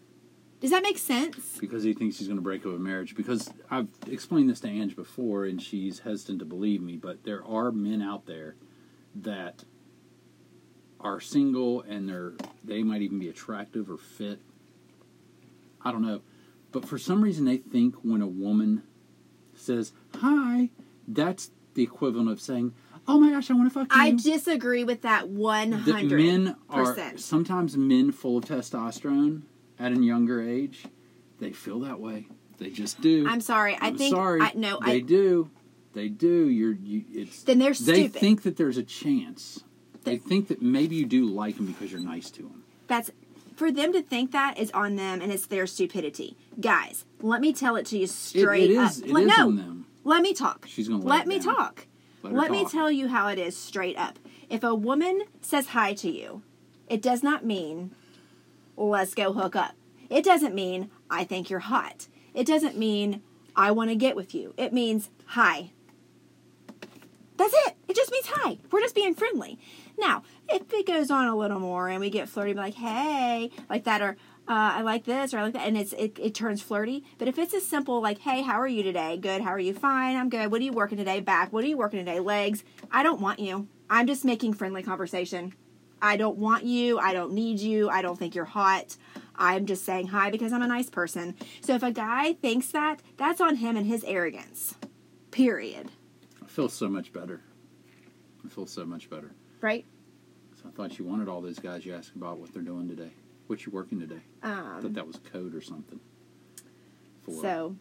Does 0.61 0.71
that 0.71 0.83
make 0.83 0.99
sense? 0.99 1.59
because 1.59 1.83
he 1.83 1.95
thinks 1.95 2.19
he's 2.19 2.29
going 2.29 2.37
to 2.37 2.43
break 2.43 2.67
up 2.67 2.73
a 2.73 2.79
marriage. 2.79 3.15
Because 3.17 3.51
I've 3.71 3.89
explained 4.07 4.51
this 4.51 4.61
to 4.61 4.69
Ange 4.69 4.95
before, 4.95 5.47
and 5.47 5.61
she's 5.61 6.01
hesitant 6.01 6.39
to 6.41 6.45
believe 6.45 6.83
me. 6.83 6.97
But 6.97 7.25
there 7.25 7.45
are 7.47 7.73
men 7.73 8.03
out 8.03 8.27
there 8.27 8.57
that 9.15 9.65
are 11.01 11.19
single, 11.21 11.81
and 11.83 12.09
they're 12.09 12.35
they 12.63 12.83
might 12.83 13.01
even 13.03 13.19
be 13.19 13.29
attractive 13.29 13.91
or 13.91 13.97
fit. 13.97 14.41
I 15.83 15.93
don't 15.93 16.03
know, 16.03 16.21
but 16.73 16.85
for 16.85 16.99
some 16.99 17.23
reason 17.23 17.47
they 17.47 17.57
think 17.57 17.95
when 18.03 18.21
a 18.21 18.27
woman 18.27 18.83
says 19.55 19.93
hi, 20.17 20.69
that's 21.09 21.51
the 21.73 21.83
equivalent 21.83 22.29
of 22.31 22.39
saying, 22.39 22.75
"Oh 23.09 23.19
my 23.19 23.31
gosh, 23.31 23.51
I 23.51 23.55
want 23.55 23.73
to 23.73 23.79
fuck 23.79 23.91
you." 23.95 23.99
I 23.99 24.11
disagree 24.11 24.85
with 24.85 25.01
that 25.03 25.31
one 25.31 25.73
hundred 25.73 26.13
men 26.13 26.57
are 26.69 26.85
percent. 26.85 27.21
sometimes 27.21 27.79
men 27.79 28.13
full 28.13 28.37
of 28.37 28.45
testosterone 28.45 29.43
at 29.81 29.93
a 29.93 29.97
younger 30.01 30.41
age 30.43 30.85
they 31.41 31.53
feel 31.53 31.81
that 31.81 31.99
way 31.99 32.27
they 32.59 32.71
just 32.71 33.01
do 33.01 33.27
I'm 33.27 33.41
sorry. 33.41 33.75
I 33.81 33.89
I'm 33.89 33.97
think 33.99 34.15
sorry 34.15 34.41
I 34.43 34.53
no. 34.55 34.79
they 34.85 34.93
I 34.97 35.01
do 35.01 35.51
they 35.95 36.09
do 36.09 36.49
you're 36.49 36.73
you 36.75 37.05
it's 37.13 37.43
then 37.45 37.59
they're 37.59 37.75
stupid. 37.75 38.13
they 38.13 38.19
think 38.21 38.43
that 38.43 38.57
there's 38.57 38.77
a 38.77 38.83
chance 38.83 39.65
they 40.05 40.13
They- 40.13 40.19
think 40.19 40.49
that 40.49 40.61
maybe 40.63 40.97
you 40.97 41.07
do 41.07 41.27
like 41.27 41.57
them 41.57 41.67
because 41.67 41.91
you're 41.93 42.01
nice 42.01 42.31
to 42.33 42.43
them 42.43 42.63
That's 42.87 43.11
for 43.57 43.71
them 43.73 43.93
to 43.93 44.01
think 44.03 44.33
that 44.33 44.59
is 44.59 44.71
on 44.71 44.97
them, 44.97 45.21
and 45.21 45.31
it's 45.31 45.45
their 45.47 45.67
stupidity. 45.67 46.35
Guys, 46.59 47.05
let 47.21 47.43
me 47.43 47.53
tell 47.53 47.77
it 47.77 47.85
to 47.87 47.99
you 47.99 48.07
straight 48.07 48.71
it 48.71 48.77
up. 48.79 48.91
is 48.91 49.01
it 49.03 49.11
Let- 49.11 49.25
is 49.25 49.37
no, 49.37 49.47
on 49.49 49.57
them 49.57 49.87
let 50.05 50.23
me 50.23 50.33
talk. 50.33 50.65
She's 50.67 50.89
gonna 50.89 51.05
let 51.05 51.19
let 51.19 51.27
me 51.27 51.39
down. 51.41 51.55
talk. 51.57 51.87
Let 52.23 52.33
Let 52.33 52.51
me 52.51 52.65
tell 52.67 52.91
you 52.91 53.09
how 53.09 53.29
it 53.29 53.39
is 53.39 53.55
straight 53.57 53.99
up. 53.99 54.19
If 54.49 54.63
a 54.65 54.75
woman 54.75 55.23
says 55.43 55.69
hi 55.69 55.93
to 55.95 56.11
you, 56.11 56.43
it 56.89 57.03
does 57.03 57.23
not 57.23 57.45
mean 57.45 57.91
let's 58.77 59.15
go 59.15 59.33
hook 59.33 59.57
up. 59.57 59.75
It 60.09 60.25
doesn't 60.25 60.55
mean 60.55 60.91
I 61.09 61.25
think 61.25 61.51
you're 61.51 61.61
hot. 61.61 62.09
It 62.35 62.47
doesn't 62.47 62.77
mean 62.77 63.23
I 63.57 63.71
want 63.71 63.91
to 63.91 63.97
get 63.97 64.17
with 64.17 64.35
you. 64.35 64.55
It 64.57 64.73
means 64.73 65.11
hi. 65.27 65.71
That's 67.37 67.55
it. 67.67 67.77
It 67.89 67.97
just 67.97 68.13
means 68.13 68.27
hi. 68.27 68.59
We're 68.71 68.81
just 68.81 68.95
being 68.95 69.15
friendly. 69.15 69.59
Now, 69.99 70.25
if 70.49 70.73
it 70.73 70.87
goes 70.87 71.11
on 71.11 71.27
a 71.27 71.37
little 71.37 71.59
more 71.59 71.89
and 71.89 72.01
we 72.01 72.11
get 72.11 72.29
flirty, 72.29 72.53
like, 72.55 72.75
hey, 72.75 73.51
like 73.69 73.85
that, 73.85 74.03
or 74.03 74.17
uh, 74.47 74.77
I 74.77 74.83
like 74.83 75.05
this, 75.05 75.33
or 75.33 75.39
I 75.39 75.43
like 75.45 75.55
that, 75.55 75.67
and 75.67 75.77
it's 75.77 75.93
it, 75.95 76.19
it 76.19 76.35
turns 76.35 76.61
flirty. 76.61 77.05
But 77.19 77.29
if 77.29 77.39
it's 77.39 77.55
a 77.55 77.61
simple 77.61 78.03
like, 78.03 78.19
hey, 78.19 78.43
how 78.43 78.61
are 78.61 78.69
you 78.69 78.83
today? 78.83 79.17
Good. 79.17 79.41
How 79.43 79.51
are 79.51 79.59
you? 79.59 79.73
Fine. 79.73 80.17
I'm 80.17 80.29
good. 80.29 80.51
What 80.51 80.61
are 80.61 80.65
you 80.65 80.73
working 80.73 80.99
today? 80.99 81.21
Back. 81.21 81.53
What 81.53 81.65
are 81.65 81.69
you 81.69 81.79
working 81.79 81.99
today? 81.99 82.21
Legs. 82.21 82.63
I 82.91 83.03
don't 83.03 83.21
want 83.21 83.39
you. 83.39 83.69
I'm 83.89 84.07
just 84.07 84.25
making 84.25 84.55
friendly 84.55 84.83
conversation. 84.83 85.55
I 86.03 86.17
don't 86.17 86.39
want 86.39 86.65
you. 86.65 86.99
I 86.99 87.13
don't 87.13 87.33
need 87.33 87.61
you. 87.61 87.89
I 87.91 88.03
don't 88.03 88.19
think 88.19 88.35
you're 88.35 88.45
hot. 88.45 88.97
I'm 89.37 89.67
just 89.67 89.85
saying 89.85 90.09
hi 90.09 90.31
because 90.31 90.53
I'm 90.53 90.63
a 90.63 90.67
nice 90.67 90.91
person. 90.91 91.35
So 91.63 91.75
if 91.75 91.83
a 91.83 91.91
guy 91.91 92.35
thinks 92.35 92.69
that, 92.69 93.01
that's 93.17 93.41
on 93.41 93.57
him 93.57 93.77
and 93.77 93.87
his 93.87 94.05
arrogance. 94.05 94.75
Period. 95.31 95.89
i 96.43 96.47
feel 96.47 96.69
so 96.69 96.89
much 96.89 97.13
better 97.13 97.41
i 98.45 98.49
feel 98.49 98.67
so 98.67 98.85
much 98.85 99.09
better 99.09 99.31
Right? 99.61 99.85
so 100.57 100.69
i 100.69 100.71
thought 100.73 100.99
you 100.99 101.05
wanted 101.05 101.29
all 101.29 101.41
those 101.41 101.61
guys 101.61 101.87
you 101.87 101.95
asked 101.95 102.17
about 102.17 102.39
what 102.39 102.53
they're 102.53 102.63
doing 102.65 102.89
today 102.89 103.11
what 103.47 103.65
you 103.65 103.71
working 103.71 104.01
today 104.01 104.21
i 104.43 104.49
thought 104.49 104.85
Um, 104.87 104.93
that 104.95 105.07
was 105.07 105.21
code 105.33 105.55
or 105.55 105.61
something 105.61 106.01
for 107.23 107.33
so 107.41 107.77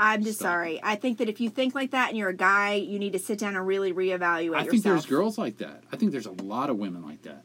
I'm 0.00 0.22
just 0.22 0.38
Stop. 0.38 0.46
sorry. 0.50 0.80
I 0.82 0.94
think 0.94 1.18
that 1.18 1.28
if 1.28 1.40
you 1.40 1.50
think 1.50 1.74
like 1.74 1.90
that 1.90 2.10
and 2.10 2.16
you're 2.16 2.28
a 2.28 2.32
guy, 2.32 2.74
you 2.74 3.00
need 3.00 3.14
to 3.14 3.18
sit 3.18 3.36
down 3.40 3.56
and 3.56 3.66
really 3.66 3.92
reevaluate 3.92 4.30
I 4.36 4.38
yourself. 4.62 4.68
think 4.70 4.82
there's 4.84 5.06
girls 5.06 5.36
like 5.36 5.56
that. 5.58 5.82
I 5.92 5.96
think 5.96 6.12
there's 6.12 6.26
a 6.26 6.30
lot 6.44 6.70
of 6.70 6.76
women 6.76 7.02
like 7.04 7.22
that. 7.22 7.44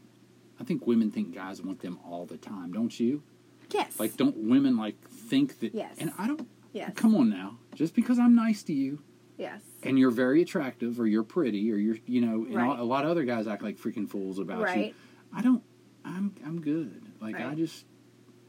I 0.59 0.63
think 0.63 0.85
women 0.87 1.11
think 1.11 1.33
guys 1.33 1.61
want 1.61 1.79
them 1.81 1.99
all 2.05 2.25
the 2.25 2.37
time, 2.37 2.71
don't 2.71 2.97
you? 2.99 3.23
Yes. 3.71 3.99
Like, 3.99 4.15
don't 4.17 4.35
women 4.37 4.77
like 4.77 4.99
think 5.09 5.59
that? 5.59 5.73
Yes. 5.73 5.95
And 5.99 6.11
I 6.17 6.27
don't. 6.27 6.47
yes. 6.73 6.91
Come 6.95 7.15
on 7.15 7.29
now, 7.29 7.57
just 7.75 7.95
because 7.95 8.19
I'm 8.19 8.35
nice 8.35 8.61
to 8.63 8.73
you 8.73 9.01
Yes. 9.37 9.61
and 9.81 9.97
you're 9.97 10.11
very 10.11 10.41
attractive 10.43 10.99
or 10.99 11.07
you're 11.07 11.23
pretty 11.23 11.71
or 11.71 11.77
you're, 11.77 11.97
you 12.05 12.21
know, 12.21 12.45
and 12.45 12.55
Right. 12.55 12.79
a 12.79 12.83
lot 12.83 13.03
of 13.03 13.11
other 13.11 13.23
guys 13.23 13.47
act 13.47 13.63
like 13.63 13.77
freaking 13.77 14.07
fools 14.07 14.37
about 14.39 14.59
you. 14.59 14.63
Right. 14.65 14.95
I 15.33 15.41
don't. 15.41 15.63
I'm 16.05 16.35
I'm 16.45 16.61
good. 16.61 17.01
Like 17.19 17.35
I 17.39 17.55
just, 17.55 17.85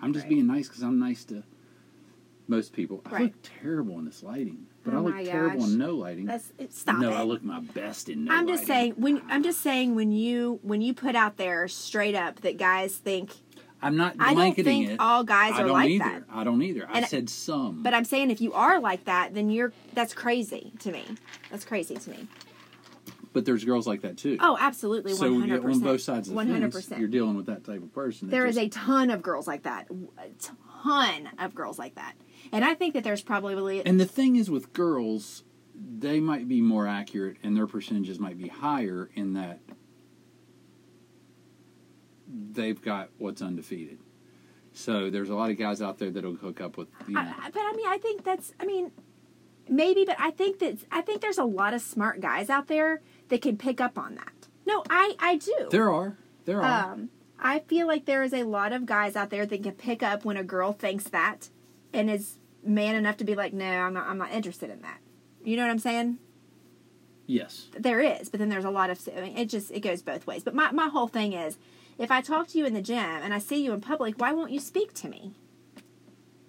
I'm 0.01 0.13
just 0.13 0.25
Right. 0.25 0.31
being 0.31 0.47
nice 0.47 0.69
because 0.69 0.83
I'm 0.83 0.99
nice 0.99 1.25
to 1.27 1.43
most 2.49 2.73
people. 2.75 3.01
I 3.07 3.11
Right. 3.11 3.23
look 3.23 3.35
terrible 3.43 3.99
in 3.99 4.05
this 4.05 4.23
lighting, 4.23 4.67
but 4.85 4.95
Oh 4.95 4.99
I 4.99 5.01
look 5.01 5.25
terrible 5.25 5.61
gosh. 5.61 5.69
in 5.71 5.79
no 5.79 5.95
lighting. 5.95 6.27
That's 6.27 6.53
it, 6.59 6.73
stop 6.75 6.99
no, 6.99 7.11
it. 7.11 7.15
I 7.15 7.23
look 7.23 7.43
my 7.43 7.61
best 7.61 8.09
in 8.09 8.25
no 8.27 8.33
I'm 8.35 8.47
just 8.47 8.69
lighting. 8.69 8.93
saying 8.93 8.95
when 8.97 9.23
I'm 9.29 9.43
just 9.43 9.61
saying 9.61 9.95
when 9.95 10.13
you 10.13 10.61
when 10.63 10.81
you 10.83 10.95
put 10.95 11.17
out 11.17 11.37
there 11.37 11.67
straight 11.69 12.15
up 12.15 12.41
that 12.43 12.57
guys 12.59 12.95
think 12.97 13.31
I'm 13.83 13.97
not 13.97 14.17
I 14.19 14.27
don't 14.29 14.35
blanketing 14.37 14.65
think 14.87 14.91
it. 14.93 14.97
all 15.01 15.25
guys 15.25 15.59
are 15.59 15.67
like 15.67 15.91
either. 15.91 16.05
that. 16.05 16.23
I 16.33 16.43
don't 16.45 16.63
either. 16.63 16.87
I 16.91 17.03
uh, 17.03 17.07
said 17.07 17.29
some. 17.29 17.83
But 17.83 17.93
I'm 17.93 18.05
saying 18.05 18.31
if 18.31 18.41
you 18.41 18.53
are 18.55 18.81
like 18.81 19.05
that, 19.05 19.35
then 19.35 19.51
you're 19.51 19.73
that's 19.93 20.15
crazy 20.15 20.73
to 20.81 20.91
me. 20.93 21.05
That's 21.51 21.65
crazy 21.65 21.97
to 21.97 22.11
me. 22.11 22.27
But 23.35 23.45
there's 23.45 23.65
girls 23.65 23.87
like 23.87 24.03
that 24.03 24.17
too. 24.17 24.37
Oh, 24.41 24.57
absolutely, 24.61 25.13
so 25.15 25.33
one 25.33 25.49
you're 25.49 25.71
on 25.71 25.81
both 25.81 26.01
sides 26.03 26.29
of 26.29 26.33
the 26.33 26.37
One 26.37 26.49
hundred 26.49 26.73
fence. 26.73 26.89
You're 26.99 27.09
dealing 27.09 27.35
with 27.35 27.47
that 27.47 27.65
type 27.65 27.83
of 27.83 27.93
person. 27.93 28.31
There 28.31 28.47
is 28.47 28.55
just- 28.55 28.67
a 28.67 28.71
ton 28.71 29.11
of 29.11 29.23
girls 29.23 29.47
like 29.49 29.65
that. 29.65 29.89
A 30.19 30.29
ton 30.41 31.29
of 31.39 31.53
girls 31.55 31.77
like 31.79 31.97
that. 31.97 32.15
And 32.53 32.65
I 32.65 32.75
think 32.75 32.95
that 32.95 33.05
there's 33.05 33.23
probably 33.23 33.85
And 33.85 34.01
the 34.01 34.07
thing 34.07 34.37
is 34.37 34.51
with 34.51 34.73
girls, 34.73 35.45
they 35.75 36.21
might 36.21 36.49
be 36.49 36.61
more 36.61 36.87
accurate 36.87 37.37
and 37.43 37.57
their 37.57 37.67
percentages 37.67 38.19
might 38.19 38.39
be 38.39 38.49
higher 38.49 39.11
in 39.15 39.35
that 39.35 39.61
they've 42.53 42.81
got 42.81 43.11
what's 43.19 43.43
undefeated. 43.43 43.99
So 44.73 45.09
there's 45.11 45.31
a 45.31 45.35
lot 45.35 45.51
of 45.51 45.59
guys 45.59 45.81
out 45.81 45.99
there 45.99 46.11
that'll 46.11 46.35
hook 46.35 46.61
up 46.61 46.77
with 46.77 46.89
you 47.07 47.15
know. 47.15 47.21
I, 47.21 47.51
but 47.51 47.61
I 47.61 47.73
mean, 47.77 47.87
I 47.87 47.99
think 47.99 48.25
that's. 48.25 48.53
I 48.59 48.67
mean, 48.67 48.91
maybe, 49.69 50.05
but 50.05 50.17
I 50.19 50.31
think 50.33 50.59
that 50.59 50.79
I 50.91 51.01
think 51.01 51.21
there's 51.21 51.39
a 51.39 51.45
lot 51.45 51.75
of 51.75 51.81
smart 51.81 52.21
guys 52.21 52.51
out 52.51 52.67
there 52.67 53.01
that 53.29 53.41
can 53.41 53.57
pick 53.57 53.81
up 53.81 53.99
on 53.99 54.17
that. 54.17 54.49
No, 54.67 54.83
I 54.91 55.15
I 55.21 55.37
do. 55.37 55.69
there 55.71 55.93
are. 55.93 56.19
There 56.45 56.61
are. 56.61 56.93
Um, 56.93 57.11
I 57.39 57.61
feel 57.61 57.87
like 57.87 58.07
there 58.07 58.23
is 58.23 58.33
a 58.35 58.43
lot 58.45 58.73
of 58.73 58.87
guys 58.87 59.17
out 59.17 59.31
there 59.31 59.47
that 59.47 59.63
can 59.63 59.73
pick 59.73 60.03
up 60.03 60.25
when 60.25 60.37
a 60.37 60.45
girl 60.45 60.73
thinks 60.73 61.05
that, 61.05 61.51
and 61.95 62.11
is 62.11 62.39
man 62.65 62.95
enough 62.97 63.17
to 63.19 63.25
be 63.25 63.35
like, 63.35 63.53
no, 63.53 63.65
I'm 63.67 63.95
not. 63.95 64.07
I'm 64.07 64.19
not 64.19 64.33
interested 64.33 64.71
in 64.71 64.83
that. 64.83 64.99
You 65.45 65.57
know 65.57 65.63
what 65.63 65.71
I'm 65.71 65.79
saying? 65.79 66.19
yes. 67.27 67.69
There 67.79 68.01
is, 68.01 68.29
but 68.29 68.39
then 68.41 68.49
there's 68.51 68.65
a 68.65 68.71
lot 68.71 68.91
of. 68.91 69.01
I 69.17 69.21
mean, 69.21 69.37
it 69.39 69.49
just 69.49 69.71
it 69.71 69.81
goes 69.81 70.03
both 70.03 70.27
ways. 70.27 70.43
But 70.45 70.55
my 70.55 70.71
my 70.73 70.89
whole 70.89 71.09
thing 71.09 71.33
is, 71.33 71.57
if 71.99 72.11
I 72.11 72.21
talk 72.21 72.49
to 72.49 72.59
you 72.59 72.67
in 72.67 72.75
the 72.75 72.83
gym 72.83 72.99
and 72.99 73.33
I 73.33 73.39
see 73.39 73.65
you 73.65 73.73
in 73.73 73.81
public, 73.81 74.21
why 74.21 74.33
won't 74.33 74.51
you 74.51 74.61
speak 74.61 74.93
to 74.95 75.09
me? 75.09 75.33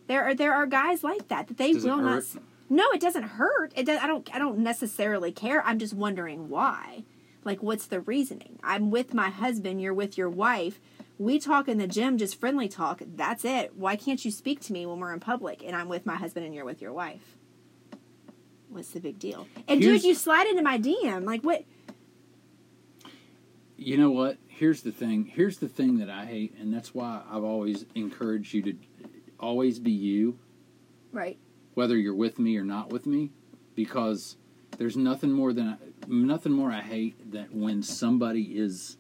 There 0.08 0.24
are 0.24 0.36
there 0.36 0.54
are 0.54 0.66
guys 0.66 1.04
like 1.04 1.28
that 1.30 1.48
that 1.48 1.58
they 1.58 1.74
Does 1.74 1.84
will 1.84 1.98
not. 1.98 2.12
hurt? 2.14 2.18
s- 2.24 2.38
No, 2.70 2.84
it 2.92 3.02
doesn't 3.02 3.24
hurt. 3.24 3.74
It 3.76 3.86
does. 3.86 4.00
I 4.02 4.08
don't. 4.08 4.34
I 4.36 4.40
don't 4.40 4.60
necessarily 4.60 5.32
care. 5.32 5.64
I'm 5.66 5.80
just 5.80 5.94
wondering 5.94 6.50
why. 6.50 7.04
Like, 7.44 7.62
what's 7.62 7.86
the 7.88 8.00
reasoning? 8.02 8.60
I'm 8.64 8.90
with 8.90 9.14
my 9.14 9.30
husband. 9.30 9.82
You're 9.82 9.94
with 9.94 10.18
your 10.18 10.30
wife. 10.30 10.80
We 11.18 11.40
talk 11.40 11.68
in 11.70 11.78
the 11.78 11.88
gym, 11.88 12.18
just 12.18 12.40
friendly 12.40 12.68
talk. 12.68 13.02
That's 13.06 13.46
it. 13.46 13.74
Why 13.76 13.96
can't 13.96 14.24
you 14.26 14.32
speak 14.32 14.60
to 14.62 14.74
me 14.74 14.86
when 14.86 15.00
we're 15.00 15.14
in 15.14 15.20
public 15.22 15.64
and 15.66 15.76
I'm 15.76 15.88
with 15.88 16.06
my 16.06 16.16
husband 16.16 16.46
and 16.46 16.54
you're 16.54 16.66
with 16.66 16.82
your 16.82 16.92
wife? 16.94 17.38
What's 18.70 18.90
the 18.92 19.00
big 19.00 19.18
deal? 19.20 19.48
And 19.68 19.82
Here's- 19.82 20.02
dude, 20.02 20.10
you 20.10 20.14
slide 20.16 20.48
into 20.48 20.62
my 20.62 20.78
DM. 20.78 21.24
Like, 21.24 21.42
what? 21.44 21.64
You 23.78 23.98
know 23.98 24.12
what? 24.12 24.38
Here's 24.48 24.82
the 24.82 24.92
thing. 24.92 25.26
Here's 25.26 25.58
the 25.60 25.68
thing 25.70 25.98
that 26.00 26.10
I 26.10 26.26
hate, 26.26 26.54
and 26.60 26.74
that's 26.74 26.94
why 26.94 27.22
I've 27.30 27.44
always 27.44 27.86
encouraged 27.94 28.54
you 28.54 28.62
to 28.64 28.74
always 29.40 29.80
be 29.80 29.92
you, 29.92 30.38
Right. 31.12 31.38
whether 31.74 31.98
you're 31.98 32.16
with 32.16 32.40
me 32.40 32.58
or 32.58 32.64
not 32.64 32.90
with 32.90 33.06
me, 33.06 33.32
because 33.76 34.38
there's 34.78 34.96
nothing 34.98 35.32
more 35.32 35.52
than 35.54 35.78
nothing 36.08 36.52
more 36.54 36.72
I 36.72 36.82
hate 36.82 37.32
than 37.32 37.48
when 37.60 37.82
somebody 37.84 38.58
is 38.58 38.98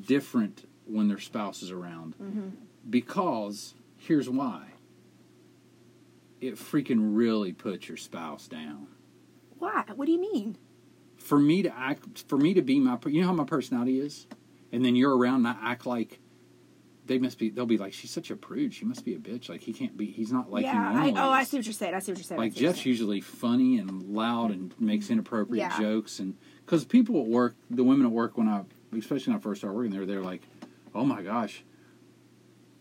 different 0.00 0.68
when 0.86 1.08
their 1.08 1.18
spouse 1.18 1.62
is 1.62 1.70
around. 1.70 2.14
Mm-hmm. 2.20 2.48
Because 2.88 3.74
here's 3.96 4.28
why. 4.28 4.66
It 6.40 6.54
freaking 6.54 7.16
really 7.16 7.52
puts 7.52 7.88
your 7.88 7.98
spouse 7.98 8.48
down. 8.48 8.86
Why? 9.58 9.84
What 9.94 10.06
do 10.06 10.12
you 10.12 10.20
mean? 10.20 10.56
for 11.16 11.38
me 11.38 11.62
to 11.62 11.78
act 11.78 12.24
for 12.28 12.38
me 12.38 12.54
to 12.54 12.62
be 12.62 12.80
my 12.80 12.98
you 13.06 13.20
know 13.20 13.26
how 13.26 13.32
my 13.34 13.44
personality 13.44 14.00
is 14.00 14.26
and 14.72 14.82
then 14.82 14.96
you're 14.96 15.14
around 15.14 15.46
and 15.46 15.48
i 15.48 15.72
act 15.72 15.84
like 15.84 16.18
they 17.10 17.18
must 17.18 17.38
be. 17.38 17.50
They'll 17.50 17.66
be 17.66 17.76
like, 17.76 17.92
she's 17.92 18.12
such 18.12 18.30
a 18.30 18.36
prude. 18.36 18.72
She 18.72 18.84
must 18.84 19.04
be 19.04 19.14
a 19.14 19.18
bitch. 19.18 19.48
Like 19.48 19.62
he 19.62 19.72
can't 19.72 19.96
be. 19.96 20.06
He's 20.06 20.30
not 20.30 20.48
like 20.48 20.62
yeah. 20.62 20.92
I, 20.94 21.10
oh, 21.16 21.30
I 21.30 21.42
see 21.42 21.56
what 21.56 21.66
you're 21.66 21.72
saying. 21.72 21.92
I 21.92 21.98
see 21.98 22.12
what 22.12 22.18
you're 22.18 22.24
saying. 22.24 22.40
Like 22.40 22.52
see 22.52 22.58
what 22.58 22.62
you're 22.62 22.72
Jeff's 22.72 22.86
usually 22.86 23.20
funny 23.20 23.78
and 23.78 24.14
loud 24.14 24.52
and 24.52 24.72
makes 24.80 25.10
inappropriate 25.10 25.58
Yeah. 25.60 25.80
jokes 25.80 26.20
and 26.20 26.36
because 26.64 26.84
people 26.84 27.20
at 27.20 27.26
work, 27.26 27.56
the 27.68 27.82
women 27.82 28.06
at 28.06 28.12
work 28.12 28.38
when 28.38 28.46
I, 28.46 28.62
especially 28.96 29.32
when 29.32 29.38
I 29.40 29.42
first 29.42 29.60
started 29.60 29.76
working 29.76 29.92
there, 29.92 30.06
they're 30.06 30.22
like, 30.22 30.42
"Oh 30.94 31.04
my 31.04 31.22
gosh, 31.22 31.64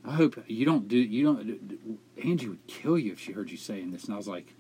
I 0.04 0.14
hope 0.14 0.42
you 0.48 0.66
don't 0.66 0.88
do 0.88 0.98
you 0.98 1.24
don't 1.24 2.00
Angie 2.24 2.48
would 2.50 2.66
kill 2.68 2.98
you 2.98 3.12
if 3.12 3.20
she 3.20 3.32
heard 3.34 3.52
you 3.52 3.58
saying 3.58 3.92
this." 3.92 4.06
And 4.06 4.14
I 4.14 4.18
was 4.18 4.28
like, 4.28 4.56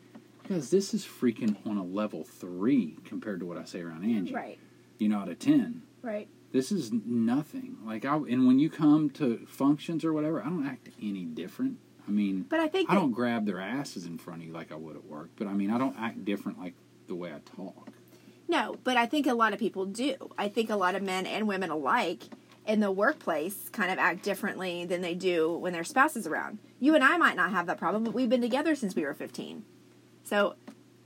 "Guys, 0.48 0.70
this 0.70 0.94
is 0.94 1.06
freaking 1.06 1.56
on 1.68 1.77
a 1.77 1.84
level 1.84 2.24
three 2.24 2.98
compared 3.06 3.39
to 3.39 3.46
what 3.46 3.58
I 3.58 3.63
say 3.65 3.82
around 3.82 4.03
Angie. 4.03 4.34
Right. 4.34 4.60
You 4.98 5.10
know, 5.10 5.20
out 5.20 5.29
of 5.29 5.39
ten, 5.39 5.84
Right. 6.01 6.27
this 6.51 6.72
is 6.72 6.91
nothing. 6.91 7.77
Like 7.86 8.06
I 8.06 8.15
and 8.15 8.46
when 8.48 8.60
you 8.60 8.70
come 8.70 9.10
to 9.12 9.46
functions 9.48 10.03
or 10.03 10.13
whatever, 10.13 10.41
I 10.41 10.50
don't 10.50 10.65
act 10.65 10.89
any 11.01 11.25
different. 11.25 11.77
I 12.08 12.12
mean." 12.12 12.46
But 12.50 12.60
I 12.60 12.68
think 12.68 12.89
I 12.89 12.96
that- 12.96 13.01
don't 13.01 13.12
grab 13.12 13.46
their 13.46 13.60
asses 13.60 14.06
in 14.06 14.18
front 14.18 14.41
of 14.41 14.48
you 14.48 14.53
like 14.53 14.72
I 14.72 14.75
would 14.75 14.96
at 14.96 15.06
work, 15.06 15.29
but 15.38 15.48
I 15.48 15.53
mean, 15.53 15.70
I 15.72 15.77
don't 15.77 15.96
act 15.98 16.25
different 16.25 16.60
like 16.60 16.74
the 17.08 17.15
way 17.15 17.34
I 17.34 17.39
talk. 17.56 17.91
No, 18.50 18.75
but 18.84 18.98
I 18.98 19.06
think 19.06 19.27
a 19.27 19.34
lot 19.34 19.53
of 19.53 19.60
people 19.60 19.86
do. 19.86 20.15
I 20.38 20.50
think 20.50 20.70
a 20.70 20.75
lot 20.75 20.96
of 20.96 21.03
men 21.03 21.25
and 21.27 21.48
women 21.48 21.70
alike 21.70 22.24
in 22.65 22.79
the 22.79 22.91
workplace 22.91 23.70
kind 23.70 23.91
of 23.91 23.98
act 24.00 24.24
differently 24.24 24.86
than 24.86 25.01
they 25.01 25.13
do 25.15 25.53
when 25.56 25.72
their 25.72 25.84
spouse 25.84 26.15
is 26.15 26.25
around. 26.27 26.58
You 26.79 26.96
and 26.96 27.03
I 27.03 27.18
might 27.18 27.36
not 27.36 27.51
have 27.51 27.68
that 27.68 27.77
problem, 27.77 28.03
but 28.03 28.13
we've 28.13 28.27
been 28.29 28.41
together 28.41 28.75
since 28.75 28.96
we 28.96 29.03
were 29.06 29.13
15. 29.13 29.63
So, 30.24 30.56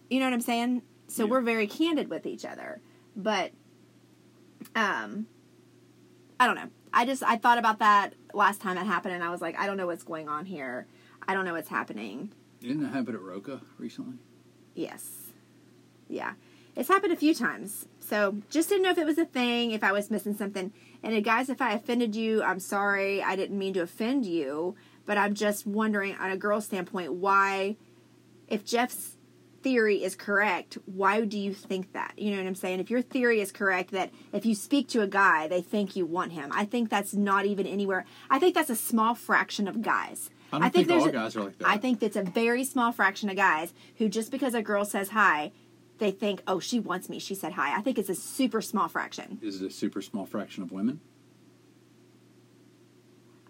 you 0.09 0.19
know 0.19 0.25
what 0.25 0.33
I'm 0.33 0.41
saying? 0.41 0.81
So 1.07 1.25
Yeah. 1.25 1.31
we're 1.31 1.41
very 1.41 1.67
candid 1.67 2.09
with 2.09 2.25
each 2.25 2.45
other. 2.45 2.79
But 3.15 3.51
um 4.75 5.27
I 6.39 6.47
don't 6.47 6.55
know. 6.55 6.69
I 6.93 7.05
just 7.05 7.23
I 7.23 7.37
thought 7.37 7.57
about 7.57 7.79
that 7.79 8.13
last 8.33 8.61
time 8.61 8.77
it 8.77 8.85
happened 8.85 9.15
and 9.15 9.23
I 9.23 9.29
was 9.29 9.41
like, 9.41 9.59
I 9.59 9.65
don't 9.67 9.77
know 9.77 9.87
what's 9.87 10.03
going 10.03 10.29
on 10.29 10.45
here. 10.45 10.87
I 11.27 11.33
don't 11.33 11.43
know 11.45 11.53
what's 11.53 11.69
happening. 11.69 12.31
Didn't 12.61 12.85
it 12.85 12.89
happen 12.93 13.13
at 13.15 13.21
Roca 13.21 13.61
recently? 13.77 14.15
Yes. 14.75 15.09
Yeah. 16.07 16.33
It's 16.75 16.89
happened 16.89 17.13
a 17.13 17.17
few 17.17 17.33
times. 17.35 17.87
So 17.99 18.37
just 18.49 18.69
didn't 18.69 18.83
know 18.83 18.89
if 18.91 18.97
it 18.97 19.05
was 19.05 19.17
a 19.17 19.25
thing, 19.25 19.71
if 19.71 19.83
I 19.83 19.91
was 19.91 20.09
missing 20.11 20.35
something. 20.35 20.73
And 21.01 21.15
uh, 21.15 21.19
guys, 21.19 21.49
if 21.49 21.61
I 21.61 21.73
offended 21.73 22.15
you, 22.15 22.41
I'm 22.43 22.59
sorry. 22.59 23.21
I 23.21 23.35
didn't 23.35 23.57
mean 23.57 23.73
to 23.75 23.81
offend 23.81 24.25
you. 24.25 24.75
But 25.05 25.17
I'm 25.17 25.33
just 25.33 25.67
wondering, 25.67 26.15
on 26.15 26.31
a 26.31 26.37
girl's 26.37 26.65
standpoint, 26.65 27.13
why, 27.13 27.75
if 28.47 28.63
Jeff's 28.65 29.17
theory 29.61 30.03
is 30.03 30.15
correct, 30.15 30.77
why 30.85 31.21
do 31.21 31.37
you 31.37 31.53
think 31.53 31.93
that? 31.93 32.13
You 32.17 32.31
know 32.31 32.37
what 32.37 32.47
I'm 32.47 32.55
saying? 32.55 32.79
If 32.79 32.89
your 32.89 33.01
theory 33.01 33.39
is 33.41 33.51
correct 33.51 33.91
that 33.91 34.11
if 34.31 34.45
you 34.45 34.55
speak 34.55 34.87
to 34.89 35.01
a 35.01 35.07
guy, 35.07 35.47
they 35.47 35.61
think 35.61 35.95
you 35.95 36.05
want 36.05 36.33
him, 36.33 36.51
I 36.53 36.65
think 36.65 36.89
that's 36.89 37.13
not 37.13 37.45
even 37.45 37.65
anywhere. 37.65 38.05
I 38.29 38.39
think 38.39 38.55
that's 38.55 38.69
a 38.69 38.75
small 38.75 39.15
fraction 39.15 39.67
of 39.67 39.81
guys. 39.81 40.29
I 40.51 40.59
don't 40.59 40.71
think, 40.73 40.87
there's 40.87 41.03
all 41.03 41.09
a- 41.09 41.11
guys 41.13 41.35
are 41.35 41.43
like 41.43 41.57
that. 41.59 41.67
I 41.67 41.77
think 41.77 41.99
that's 41.99 42.15
a 42.15 42.23
very 42.23 42.63
small 42.63 42.91
fraction 42.91 43.29
of 43.29 43.35
guys 43.35 43.73
who 43.97 44.07
just 44.09 44.31
because 44.31 44.53
a 44.53 44.61
girl 44.61 44.85
says 44.85 45.09
hi, 45.09 45.51
they 46.03 46.11
think, 46.11 46.41
"Oh, 46.47 46.59
she 46.59 46.79
wants 46.79 47.09
me. 47.09 47.17
She 47.19 47.33
said 47.35 47.53
hi." 47.53 47.75
I 47.77 47.81
think 47.81 47.97
it's 47.97 48.09
a 48.09 48.15
super 48.15 48.61
small 48.61 48.87
fraction. 48.87 49.39
is 49.41 49.61
it 49.61 49.65
a 49.67 49.69
super 49.71 50.01
small 50.01 50.25
fraction 50.25 50.61
of 50.63 50.71
women. 50.71 50.99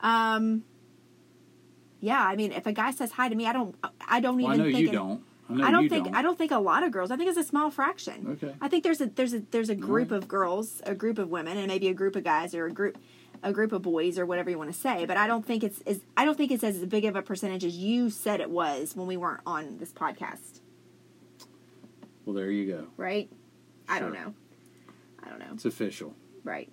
Um 0.02 0.64
Yeah, 2.02 2.22
I 2.26 2.36
mean, 2.36 2.52
if 2.52 2.66
a 2.66 2.74
guy 2.74 2.92
says 2.92 3.12
hi 3.12 3.30
to 3.30 3.36
me, 3.36 3.46
I 3.48 3.54
don't 3.54 3.76
I 4.08 4.20
don't 4.20 4.38
Well, 4.42 4.52
I 4.52 4.56
even 4.56 4.66
know 4.66 4.72
think 4.72 4.84
you 4.84 4.90
it- 4.90 4.94
don't. 4.94 5.24
I 5.50 5.54
know 5.56 5.68
I 5.68 5.72
don't 5.72 5.90
think 5.90 6.06
don't. 6.06 6.16
I 6.16 6.22
don't 6.22 6.38
think 6.38 6.52
a 6.52 6.58
lot 6.60 6.84
of 6.84 6.92
girls. 6.92 7.12
I 7.12 7.18
think 7.18 7.30
it's 7.30 7.38
a 7.38 7.44
small 7.44 7.70
fraction. 7.70 8.38
Okay. 8.42 8.56
I 8.62 8.70
think 8.70 8.84
there's 8.86 9.02
a 9.02 9.08
there's 9.08 9.34
a 9.34 9.42
there's 9.52 9.70
a 9.70 9.76
group 9.76 10.12
right. 10.12 10.18
of 10.18 10.28
girls, 10.28 10.82
a 10.86 10.96
group 10.96 11.20
of 11.20 11.30
women, 11.30 11.58
and 11.58 11.68
maybe 11.68 11.90
a 11.90 11.94
group 11.94 12.16
of 12.16 12.24
guys 12.24 12.56
or 12.56 12.66
a 12.66 12.72
group 12.72 12.98
a 13.44 13.52
group 13.52 13.74
of 13.74 13.82
boys 13.82 14.18
or 14.18 14.26
whatever 14.26 14.50
you 14.50 14.58
want 14.58 14.72
to 14.74 14.80
say. 14.80 15.06
But 15.06 15.18
I 15.18 15.28
don't 15.28 15.46
think 15.46 15.64
it's 15.64 15.80
is 15.82 16.00
I 16.16 16.24
don't 16.26 16.38
think 16.38 16.52
it's 16.52 16.64
as 16.64 16.78
big 16.86 17.04
of 17.06 17.16
a 17.18 17.22
percentage 17.22 17.66
as 17.66 17.76
you 17.78 18.10
said 18.10 18.40
it 18.40 18.50
was 18.50 18.96
when 18.96 19.06
we 19.06 19.18
weren't 19.18 19.42
on 19.46 19.78
this 19.80 19.92
podcast. 19.92 20.62
Well, 22.25 22.36
there 22.36 22.50
you 22.51 22.72
go. 22.72 22.88
Right? 22.98 23.30
I 23.88 24.00
don't 24.00 24.13
know. 24.13 24.34
I 25.22 25.30
don't 25.30 25.39
know. 25.39 25.51
It's 25.53 25.65
official. 25.65 26.13
Right. 26.44 26.70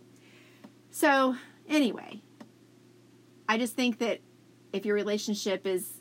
So, 0.90 1.36
anyway, 1.68 2.20
I 3.48 3.58
just 3.58 3.74
think 3.74 3.98
that 3.98 4.20
if 4.72 4.84
your 4.84 4.94
relationship 4.94 5.66
is 5.66 6.00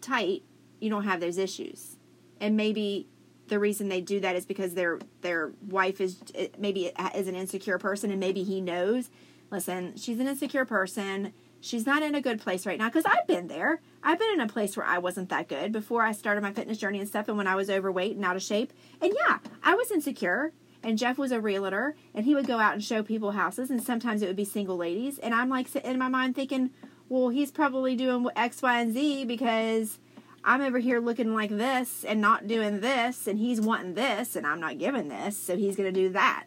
tight, 0.00 0.42
you 0.80 0.90
don't 0.90 1.04
have 1.04 1.20
those 1.20 1.38
issues. 1.38 1.96
And 2.40 2.56
maybe 2.56 3.08
the 3.48 3.58
reason 3.58 3.88
they 3.88 4.00
do 4.00 4.20
that 4.20 4.36
is 4.36 4.46
because 4.46 4.74
their 4.74 4.98
their 5.20 5.52
wife 5.68 6.00
is 6.00 6.18
maybe 6.58 6.92
is 7.14 7.28
an 7.28 7.34
insecure 7.34 7.78
person 7.78 8.10
and 8.10 8.20
maybe 8.20 8.42
he 8.42 8.60
knows, 8.60 9.10
listen, 9.50 9.96
she's 9.96 10.18
an 10.18 10.28
insecure 10.28 10.64
person. 10.64 11.32
She's 11.64 11.86
not 11.86 12.02
in 12.02 12.14
a 12.14 12.20
good 12.20 12.40
place 12.40 12.66
right 12.66 12.78
now 12.78 12.88
because 12.88 13.06
I've 13.06 13.26
been 13.26 13.46
there. 13.46 13.80
I've 14.02 14.18
been 14.18 14.32
in 14.34 14.40
a 14.40 14.48
place 14.48 14.76
where 14.76 14.86
I 14.86 14.98
wasn't 14.98 15.30
that 15.30 15.48
good 15.48 15.72
before 15.72 16.02
I 16.02 16.12
started 16.12 16.42
my 16.42 16.52
fitness 16.52 16.78
journey 16.78 17.00
and 17.00 17.08
stuff 17.08 17.28
and 17.28 17.38
when 17.38 17.46
I 17.46 17.54
was 17.54 17.70
overweight 17.70 18.16
and 18.16 18.24
out 18.24 18.36
of 18.36 18.42
shape. 18.42 18.72
And 19.00 19.14
yeah, 19.26 19.38
I 19.62 19.74
was 19.74 19.90
insecure 19.90 20.52
and 20.84 20.98
Jeff 20.98 21.16
was 21.16 21.32
a 21.32 21.40
realtor, 21.40 21.96
and 22.14 22.26
he 22.26 22.34
would 22.34 22.46
go 22.46 22.58
out 22.58 22.74
and 22.74 22.84
show 22.84 23.02
people 23.02 23.30
houses, 23.32 23.70
and 23.70 23.82
sometimes 23.82 24.20
it 24.20 24.26
would 24.26 24.36
be 24.36 24.44
single 24.44 24.76
ladies, 24.76 25.18
and 25.18 25.34
I'm 25.34 25.48
like 25.48 25.74
in 25.76 25.98
my 25.98 26.08
mind 26.08 26.36
thinking, 26.36 26.70
well, 27.08 27.30
he's 27.30 27.50
probably 27.50 27.96
doing 27.96 28.26
X, 28.36 28.60
Y, 28.60 28.80
and 28.80 28.92
Z 28.92 29.24
because 29.24 29.98
I'm 30.44 30.60
over 30.60 30.78
here 30.78 31.00
looking 31.00 31.34
like 31.34 31.50
this 31.50 32.04
and 32.04 32.20
not 32.20 32.46
doing 32.46 32.80
this, 32.80 33.26
and 33.26 33.38
he's 33.38 33.60
wanting 33.60 33.94
this, 33.94 34.36
and 34.36 34.46
I'm 34.46 34.60
not 34.60 34.78
giving 34.78 35.08
this, 35.08 35.38
so 35.38 35.56
he's 35.56 35.74
going 35.74 35.92
to 35.92 36.00
do 36.00 36.10
that. 36.10 36.44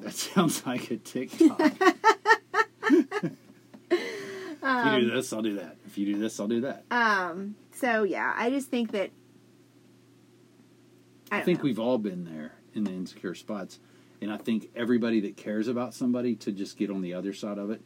That 0.00 0.14
sounds 0.14 0.64
like 0.64 0.90
a 0.90 0.96
TikTok. 0.96 1.60
if 4.68 5.02
you 5.02 5.08
do 5.08 5.14
this, 5.14 5.32
I'll 5.32 5.42
do 5.42 5.54
that. 5.56 5.76
If 5.86 5.98
you 5.98 6.06
do 6.06 6.18
this, 6.18 6.38
I'll 6.40 6.48
do 6.48 6.62
that. 6.62 6.84
Um. 6.90 7.56
So 7.72 8.02
yeah, 8.02 8.32
I 8.36 8.50
just 8.50 8.68
think 8.68 8.92
that. 8.92 9.10
I, 11.30 11.38
I 11.38 11.42
think 11.42 11.58
know. 11.58 11.64
we've 11.64 11.80
all 11.80 11.98
been 11.98 12.24
there 12.24 12.52
in 12.74 12.84
the 12.84 12.92
insecure 12.92 13.34
spots. 13.34 13.80
And 14.20 14.32
I 14.32 14.36
think 14.38 14.70
everybody 14.74 15.20
that 15.20 15.36
cares 15.36 15.68
about 15.68 15.92
somebody 15.92 16.36
to 16.36 16.52
just 16.52 16.76
get 16.76 16.90
on 16.90 17.02
the 17.02 17.14
other 17.14 17.32
side 17.32 17.58
of 17.58 17.70
it. 17.70 17.82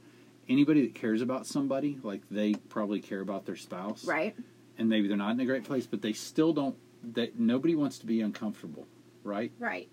Anybody 0.49 0.83
that 0.83 0.95
cares 0.95 1.23
about 1.23 1.47
somebody, 1.47 1.99
like 2.03 2.23
they 2.31 2.55
probably 2.55 3.01
care 3.01 3.21
about 3.21 3.47
their 3.47 3.57
spouse. 3.57 4.05
right. 4.05 4.37
And 4.79 4.89
maybe 4.89 5.09
they're 5.09 5.17
not 5.17 5.33
in 5.33 5.41
a 5.41 5.45
great 5.45 5.65
place, 5.65 5.87
but 5.87 6.01
they 6.03 6.13
still 6.13 6.53
don't 6.53 6.77
that 7.13 7.39
nobody 7.39 7.75
wants 7.75 7.99
to 7.99 8.07
be 8.07 8.21
uncomfortable, 8.21 8.87
right? 9.25 9.53
Right. 9.59 9.89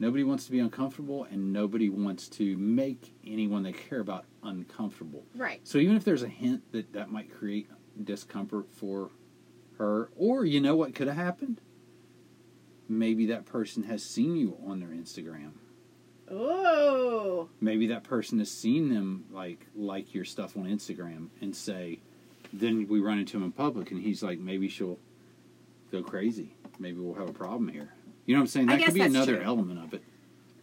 Nobody 0.00 0.24
wants 0.24 0.46
to 0.46 0.50
be 0.50 0.60
uncomfortable 0.60 1.24
and 1.30 1.52
nobody 1.52 1.90
wants 1.90 2.26
to 2.30 2.56
make 2.56 3.12
anyone 3.24 3.62
they 3.62 3.72
care 3.72 4.00
about 4.00 4.24
uncomfortable. 4.42 5.24
Right. 5.36 5.60
So 5.62 5.76
even 5.76 5.94
if 5.94 6.04
there's 6.04 6.22
a 6.22 6.28
hint 6.28 6.72
that 6.72 6.94
that 6.94 7.10
might 7.10 7.30
create 7.30 7.68
discomfort 8.02 8.72
for 8.72 9.10
her, 9.76 10.08
or 10.16 10.46
you 10.46 10.58
know 10.58 10.74
what 10.74 10.94
could 10.94 11.06
have 11.06 11.16
happened? 11.16 11.60
Maybe 12.88 13.26
that 13.26 13.44
person 13.44 13.82
has 13.84 14.02
seen 14.02 14.36
you 14.36 14.56
on 14.66 14.80
their 14.80 14.88
Instagram. 14.88 15.52
Oh. 16.30 17.50
Maybe 17.60 17.86
that 17.88 18.02
person 18.02 18.38
has 18.38 18.50
seen 18.50 18.88
them 18.88 19.26
like 19.30 19.66
like 19.76 20.14
your 20.14 20.24
stuff 20.24 20.56
on 20.56 20.64
Instagram 20.64 21.28
and 21.42 21.54
say, 21.54 22.00
then 22.54 22.88
we 22.88 23.00
run 23.00 23.18
into 23.18 23.36
him 23.36 23.42
in 23.44 23.52
public 23.52 23.90
and 23.90 24.00
he's 24.00 24.22
like, 24.22 24.38
maybe 24.38 24.66
she'll 24.70 24.98
go 25.92 26.02
crazy. 26.02 26.54
Maybe 26.78 26.98
we'll 26.98 27.14
have 27.16 27.28
a 27.28 27.34
problem 27.34 27.68
here. 27.68 27.92
You 28.26 28.34
know 28.34 28.40
what 28.40 28.44
I'm 28.44 28.46
saying? 28.48 28.68
I 28.68 28.72
That 28.72 28.78
guess 28.78 28.86
could 28.88 28.94
be 28.94 29.00
that's 29.00 29.14
another 29.14 29.36
true. 29.36 29.44
element 29.44 29.84
of 29.84 29.94
it. 29.94 30.02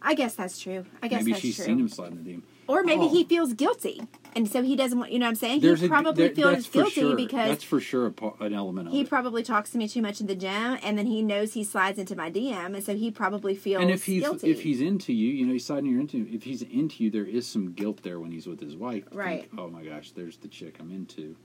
I 0.00 0.14
guess 0.14 0.34
that's 0.34 0.58
true. 0.60 0.86
I 1.02 1.08
guess 1.08 1.20
maybe 1.20 1.32
that's 1.32 1.42
she's 1.42 1.56
true. 1.56 1.64
seen 1.64 1.80
him 1.80 1.88
sliding 1.88 2.22
the 2.22 2.30
DM. 2.30 2.42
Or 2.68 2.82
maybe 2.82 3.04
Oh. 3.04 3.08
he 3.08 3.24
feels 3.24 3.54
guilty, 3.54 4.02
and 4.36 4.46
so 4.46 4.62
he 4.62 4.76
doesn't 4.76 4.98
want. 4.98 5.10
You 5.10 5.18
know 5.18 5.24
what 5.24 5.30
I'm 5.30 5.34
saying? 5.36 5.60
There's 5.60 5.80
he 5.80 5.86
a- 5.86 5.88
probably 5.88 6.28
there- 6.28 6.34
feels 6.36 6.68
guilty 6.68 6.90
sure. 7.00 7.16
because 7.16 7.48
that's 7.48 7.64
for 7.64 7.80
sure 7.80 8.06
a, 8.40 8.44
an 8.44 8.52
element 8.52 8.88
of 8.88 8.92
he 8.94 9.00
it. 9.00 9.08
probably 9.08 9.42
talks 9.42 9.70
to 9.70 9.78
me 9.78 9.88
too 9.88 10.02
much 10.02 10.20
in 10.20 10.26
the 10.26 10.34
gym, 10.36 10.76
and 10.82 10.98
then 10.98 11.06
he 11.06 11.22
knows 11.22 11.54
he 11.54 11.64
slides 11.64 11.98
into 11.98 12.14
my 12.14 12.30
DM, 12.30 12.74
and 12.74 12.84
so 12.84 12.94
he 12.94 13.10
probably 13.10 13.54
feels 13.54 13.80
guilty. 13.80 13.82
and 13.82 13.90
if 13.90 14.04
he's 14.04 14.22
guilty. 14.22 14.50
if 14.50 14.60
he's 14.62 14.80
into 14.82 15.14
you, 15.14 15.32
you 15.32 15.46
know, 15.46 15.54
he's 15.54 15.64
sliding 15.64 15.90
you're 15.90 16.00
into. 16.00 16.28
If 16.30 16.42
he's 16.42 16.60
into 16.62 17.04
you, 17.04 17.10
there 17.10 17.24
is 17.24 17.46
some 17.46 17.72
guilt 17.72 18.02
there 18.02 18.20
when 18.20 18.30
he's 18.30 18.46
with 18.46 18.60
his 18.60 18.76
wife. 18.76 19.04
to 19.04 19.10
think, 19.10 19.18
Right. 19.18 19.48
oh 19.56 19.68
my 19.68 19.82
gosh, 19.82 20.10
there's 20.12 20.36
the 20.36 20.48
chick 20.48 20.76
I'm 20.78 20.92
into, 20.92 21.36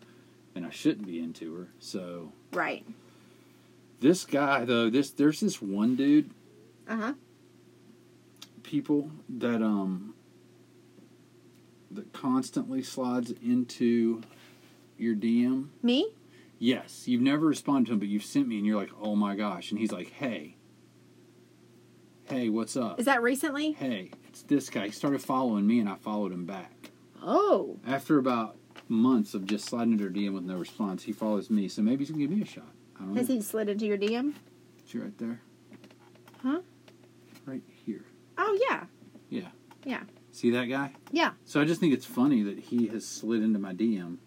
and 0.56 0.66
I 0.66 0.72
shouldn't 0.72 1.08
be 1.08 1.20
into 1.20 1.56
her. 1.56 1.70
So 1.80 2.34
right. 2.52 2.86
This 4.04 4.26
guy 4.26 4.66
though, 4.66 4.90
this 4.90 5.10
there's 5.12 5.40
this 5.40 5.62
one 5.62 5.96
dude, 5.96 6.30
Uh 6.88 6.96
huh. 6.98 7.14
people 8.64 9.10
that 9.30 9.62
um 9.64 10.14
that 11.92 12.12
constantly 12.14 12.82
slides 12.84 13.32
into 13.44 14.22
your 14.98 15.16
DM. 15.16 15.68
Me? 15.82 16.08
Yes, 16.60 17.08
you've 17.08 17.22
never 17.22 17.46
responded 17.48 17.88
to 17.88 17.94
him, 17.94 18.00
but 18.00 18.08
you've 18.08 18.24
sent 18.26 18.48
me, 18.48 18.58
and 18.58 18.66
you're 18.66 18.78
like, 18.80 18.92
oh 19.02 19.16
my 19.16 19.36
gosh, 19.36 19.70
and 19.72 19.80
he's 19.80 19.92
like, 19.92 20.12
hey, 20.12 20.56
hey, 22.26 22.50
what's 22.50 22.76
up? 22.78 23.00
Is 23.00 23.06
that 23.06 23.22
recently? 23.22 23.74
hey, 23.74 24.12
it's 24.30 24.42
this 24.44 24.70
guy. 24.70 24.86
He 24.86 24.92
started 24.92 25.22
following 25.22 25.68
me, 25.68 25.80
and 25.80 25.90
I 25.90 25.96
followed 25.96 26.32
him 26.32 26.46
back. 26.46 26.90
Oh. 27.22 27.80
After 27.86 28.18
about 28.18 28.56
months 28.88 29.34
of 29.34 29.46
just 29.46 29.66
sliding 29.66 29.94
into 29.94 30.06
her 30.06 30.10
DM 30.10 30.34
with 30.34 30.44
no 30.44 30.56
response, 30.58 31.04
he 31.04 31.12
follows 31.12 31.50
me. 31.50 31.68
So 31.68 31.82
maybe 31.82 32.00
he's 32.06 32.12
gonna 32.12 32.24
give 32.26 32.32
me 32.36 32.42
a 32.42 32.46
shot. 32.46 32.73
I 33.00 33.04
Has 33.18 33.30
know. 33.30 33.36
he 33.36 33.42
slid 33.42 33.70
into 33.70 33.86
your 33.86 33.98
DM? 33.98 34.34
Is 34.86 34.92
he 34.92 35.00
right 35.00 35.18
there? 35.18 35.42
Huh? 36.42 36.60
Right 37.46 37.62
here. 37.86 38.06
Oh 38.38 38.58
yeah. 38.70 38.84
Yeah. 39.30 39.50
Yeah. 39.86 40.04
See 40.32 40.52
that 40.52 40.66
guy? 40.66 40.94
Yeah. 41.12 41.32
So 41.46 41.62
I 41.62 41.66
just 41.66 41.80
think 41.80 41.94
it's 41.94 42.06
funny 42.06 42.42
that 42.44 42.58
he 42.58 42.88
has 42.88 43.06
slid 43.06 43.44
into 43.44 43.60
my 43.60 43.74
DM. 43.74 44.18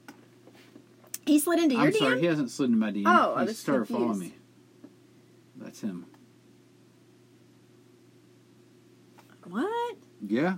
He 1.25 1.39
slid 1.39 1.59
into 1.59 1.75
your 1.75 1.85
I'm 1.87 1.93
DM. 1.93 1.99
sorry, 1.99 2.21
he 2.21 2.27
hasn't 2.27 2.51
slid 2.51 2.67
into 2.71 2.79
my 2.79 2.93
DM. 2.93 3.05
Oh, 3.07 3.35
I 3.35 3.41
he 3.41 3.47
was 3.49 3.59
started 3.59 3.89
following 3.89 4.19
me. 4.21 4.35
That's 5.57 5.81
him. 5.81 6.07
What? 9.49 9.97
Yeah. 10.27 10.57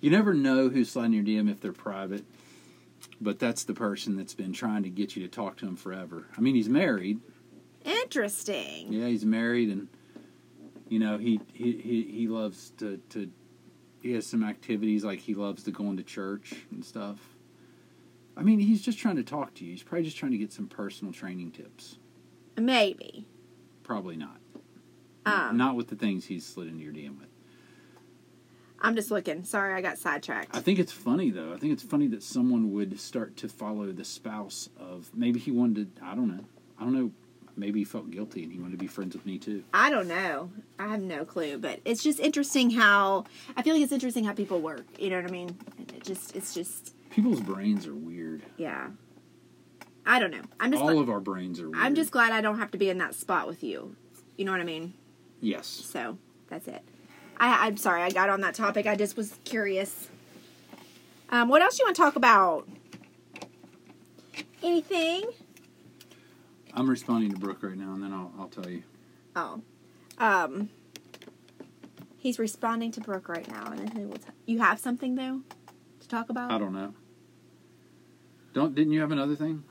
You 0.00 0.10
never 0.10 0.34
know 0.34 0.68
who's 0.68 0.90
sliding 0.90 1.12
your 1.14 1.24
DM 1.24 1.50
if 1.50 1.60
they're 1.60 1.72
private, 1.72 2.24
but 3.24 3.38
that's 3.38 3.64
the 3.64 3.74
person 3.74 4.16
that's 4.16 4.34
been 4.34 4.52
trying 4.52 4.82
to 4.82 4.90
get 4.90 5.16
you 5.16 5.22
to 5.22 5.28
talk 5.28 5.56
to 5.56 5.66
him 5.66 5.76
forever. 5.76 6.26
I 6.36 6.40
mean, 6.40 6.54
he's 6.54 6.68
married. 6.68 7.20
Interesting. 7.84 8.92
Yeah, 8.92 9.06
he's 9.06 9.24
married, 9.24 9.70
and 9.70 9.88
you 10.88 10.98
know 10.98 11.18
he 11.18 11.40
he 11.52 11.72
he, 11.72 12.02
he 12.02 12.28
loves 12.28 12.70
to 12.78 12.98
to. 13.10 13.30
He 14.00 14.12
has 14.12 14.26
some 14.26 14.44
activities 14.44 15.02
like 15.02 15.18
he 15.20 15.34
loves 15.34 15.62
to 15.62 15.70
go 15.70 15.84
into 15.84 16.02
church 16.02 16.54
and 16.70 16.84
stuff. 16.84 17.18
I 18.36 18.42
mean, 18.42 18.58
he's 18.58 18.82
just 18.82 18.98
trying 18.98 19.16
to 19.16 19.22
talk 19.22 19.54
to 19.54 19.64
you. 19.64 19.70
He's 19.70 19.82
probably 19.82 20.04
just 20.04 20.18
trying 20.18 20.32
to 20.32 20.38
get 20.38 20.52
some 20.52 20.66
personal 20.66 21.12
training 21.12 21.52
tips. 21.52 21.98
Maybe. 22.58 23.26
Probably 23.82 24.16
not. 24.16 24.40
Um, 25.24 25.56
not 25.56 25.74
with 25.74 25.88
the 25.88 25.96
things 25.96 26.26
he's 26.26 26.44
slid 26.44 26.68
into 26.68 26.82
your 26.82 26.92
DM 26.92 27.18
with. 27.18 27.28
I'm 28.84 28.94
just 28.94 29.10
looking. 29.10 29.44
Sorry, 29.44 29.74
I 29.74 29.80
got 29.80 29.98
sidetracked. 29.98 30.54
I 30.54 30.60
think 30.60 30.78
it's 30.78 30.92
funny 30.92 31.30
though. 31.30 31.52
I 31.52 31.56
think 31.56 31.72
it's 31.72 31.82
funny 31.82 32.06
that 32.08 32.22
someone 32.22 32.72
would 32.72 33.00
start 33.00 33.36
to 33.38 33.48
follow 33.48 33.90
the 33.92 34.04
spouse 34.04 34.68
of 34.78 35.10
maybe 35.14 35.40
he 35.40 35.50
wanted 35.50 35.96
to. 35.96 36.04
I 36.04 36.14
don't 36.14 36.28
know. 36.28 36.44
I 36.78 36.84
don't 36.84 36.92
know. 36.94 37.10
Maybe 37.56 37.78
he 37.78 37.84
felt 37.84 38.10
guilty 38.10 38.42
and 38.42 38.52
he 38.52 38.58
wanted 38.58 38.72
to 38.72 38.78
be 38.78 38.88
friends 38.88 39.14
with 39.14 39.24
me 39.24 39.38
too. 39.38 39.62
I 39.72 39.88
don't 39.88 40.08
know. 40.08 40.50
I 40.78 40.88
have 40.88 41.00
no 41.00 41.24
clue, 41.24 41.56
but 41.58 41.80
it's 41.84 42.02
just 42.02 42.18
interesting 42.20 42.70
how 42.70 43.24
I 43.56 43.62
feel 43.62 43.74
like 43.74 43.82
it's 43.84 43.92
interesting 43.92 44.24
how 44.24 44.32
people 44.34 44.60
work. 44.60 44.84
You 44.98 45.10
know 45.10 45.16
what 45.16 45.26
I 45.26 45.30
mean? 45.32 45.56
It 45.78 46.02
just, 46.04 46.34
it's 46.36 46.52
just, 46.52 46.94
People's 47.10 47.40
brains 47.40 47.86
are 47.86 47.94
weird. 47.94 48.42
yeah. 48.56 48.88
I 50.06 50.18
don't 50.18 50.32
know. 50.32 50.42
I'm 50.60 50.70
just, 50.70 50.82
All 50.82 50.98
of 50.98 51.08
our 51.08 51.20
brains 51.20 51.60
are 51.60 51.70
weird. 51.70 51.82
I'm 51.82 51.94
just 51.94 52.10
glad 52.10 52.32
I 52.32 52.40
don't 52.42 52.58
have 52.58 52.70
to 52.72 52.78
be 52.78 52.90
in 52.90 52.98
that 52.98 53.14
spot 53.14 53.46
with 53.46 53.62
you. 53.64 53.96
You 54.36 54.44
know 54.44 54.52
what 54.52 54.60
I 54.60 54.64
mean? 54.64 54.92
yes. 55.40 55.66
So 55.66 56.18
that's 56.48 56.66
it. 56.68 56.82
I, 57.38 57.66
I'm 57.66 57.76
sorry 57.76 58.02
I 58.02 58.10
got 58.10 58.28
on 58.28 58.40
that 58.42 58.54
topic. 58.54 58.86
I 58.86 58.96
just 58.96 59.16
was 59.16 59.38
curious. 59.44 60.08
Um, 61.30 61.48
what 61.48 61.62
else 61.62 61.78
you 61.78 61.84
want 61.84 61.96
to 61.96 62.02
talk 62.02 62.16
about? 62.16 62.68
Anything? 64.62 65.24
I'm 66.72 66.88
responding 66.88 67.32
to 67.32 67.38
Brooke 67.38 67.62
right 67.62 67.76
now, 67.76 67.92
and 67.94 68.02
then 68.02 68.12
I'll 68.12 68.32
I'll 68.38 68.48
tell 68.48 68.68
you. 68.68 68.82
Oh, 69.36 69.62
um, 70.18 70.68
he's 72.18 72.38
responding 72.38 72.90
to 72.92 73.00
Brooke 73.00 73.28
right 73.28 73.48
now, 73.48 73.66
and 73.66 73.78
then 73.78 73.90
he 73.96 74.04
will. 74.04 74.16
T- 74.16 74.24
you 74.46 74.58
have 74.60 74.78
something 74.78 75.14
though 75.14 75.42
to 76.00 76.08
talk 76.08 76.30
about? 76.30 76.50
I 76.50 76.58
don't 76.58 76.72
know. 76.72 76.94
Don't 78.52 78.74
didn't 78.74 78.92
you 78.92 79.00
have 79.00 79.12
another 79.12 79.36
thing? 79.36 79.64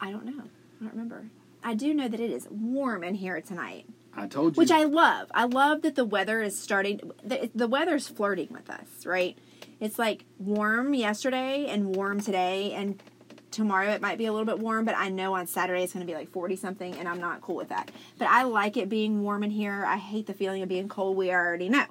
I 0.00 0.10
don't 0.10 0.24
know. 0.26 0.42
I 0.80 0.84
don't 0.84 0.92
remember. 0.92 1.26
I 1.62 1.74
do 1.74 1.94
know 1.94 2.08
that 2.08 2.20
it 2.20 2.30
is 2.30 2.46
warm 2.50 3.02
in 3.02 3.14
here 3.14 3.40
tonight, 3.40 3.86
I 4.16 4.26
told 4.26 4.56
you. 4.56 4.60
which 4.60 4.70
I 4.70 4.84
love. 4.84 5.30
I 5.34 5.44
love 5.44 5.82
that 5.82 5.94
the 5.94 6.04
weather 6.04 6.42
is 6.42 6.58
starting. 6.58 7.12
The, 7.22 7.50
the 7.54 7.68
weather's 7.68 8.08
flirting 8.08 8.48
with 8.50 8.70
us, 8.70 9.04
right? 9.04 9.36
It's 9.78 9.98
like 9.98 10.24
warm 10.38 10.94
yesterday 10.94 11.66
and 11.66 11.94
warm 11.94 12.20
today, 12.20 12.72
and 12.72 13.02
tomorrow 13.50 13.90
it 13.90 14.00
might 14.00 14.16
be 14.16 14.24
a 14.26 14.32
little 14.32 14.46
bit 14.46 14.58
warm, 14.58 14.86
but 14.86 14.96
I 14.96 15.10
know 15.10 15.34
on 15.34 15.46
Saturday 15.46 15.82
it's 15.82 15.92
going 15.92 16.06
to 16.06 16.10
be 16.10 16.16
like 16.16 16.30
40 16.30 16.56
something, 16.56 16.94
and 16.96 17.06
I'm 17.06 17.20
not 17.20 17.42
cool 17.42 17.56
with 17.56 17.68
that. 17.68 17.90
But 18.18 18.28
I 18.28 18.44
like 18.44 18.76
it 18.78 18.88
being 18.88 19.22
warm 19.22 19.42
in 19.42 19.50
here. 19.50 19.84
I 19.86 19.96
hate 19.98 20.26
the 20.26 20.34
feeling 20.34 20.62
of 20.62 20.68
being 20.68 20.88
cold. 20.88 21.16
We 21.16 21.30
already 21.30 21.68
know. 21.68 21.84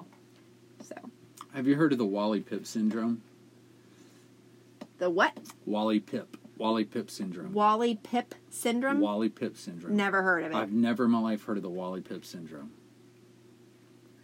So, 0.82 0.96
have 1.54 1.66
you 1.68 1.76
heard 1.76 1.92
of 1.92 1.98
the 1.98 2.04
Wally 2.04 2.40
Pipp 2.40 2.66
syndrome? 2.66 3.22
the 4.98 5.10
what? 5.10 5.36
Wally 5.64 6.00
Pipp. 6.00 6.26
Wally 6.56 6.84
Pipp 6.84 7.10
syndrome. 7.10 7.52
Wally 7.52 7.96
Pipp 7.96 8.32
syndrome? 8.50 9.00
Wally 9.00 9.28
Pipp 9.28 9.56
syndrome. 9.56 9.96
Never 9.96 10.22
heard 10.22 10.44
of 10.44 10.52
it. 10.52 10.54
I've 10.54 10.72
never 10.72 11.04
in 11.04 11.10
my 11.10 11.18
life 11.20 11.44
heard 11.44 11.56
of 11.58 11.62
the 11.62 11.68
Wally 11.70 12.00
Pipp 12.00 12.24
syndrome. 12.24 12.70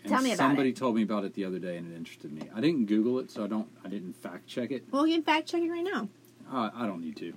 And 0.05 0.13
Tell 0.13 0.23
me 0.23 0.31
about 0.33 0.39
somebody 0.39 0.71
it. 0.71 0.77
told 0.77 0.97
me 0.97 1.03
about 1.03 1.25
it 1.25 1.35
the 1.35 1.45
other 1.45 1.59
day, 1.59 1.77
and 1.77 1.93
it 1.93 1.97
interested 1.97 2.33
me. 2.33 2.49
I 2.55 2.61
didn't 2.61 2.87
Google 2.87 3.19
it, 3.21 3.31
so 3.31 3.45
I 3.45 3.47
don't. 3.47 3.69
I 3.85 3.89
didn't 3.89 4.15
fact 4.15 4.47
check 4.49 4.71
it. 4.71 4.85
well, 4.91 5.07
you 5.07 5.15
can 5.15 5.23
fact 5.23 5.49
check 5.49 5.63
it 5.63 5.71
right 5.71 5.85
now. 5.85 6.09
Uh, 6.51 6.71
I 6.75 6.87
don't 6.87 7.01
need 7.01 7.17
to. 7.19 7.35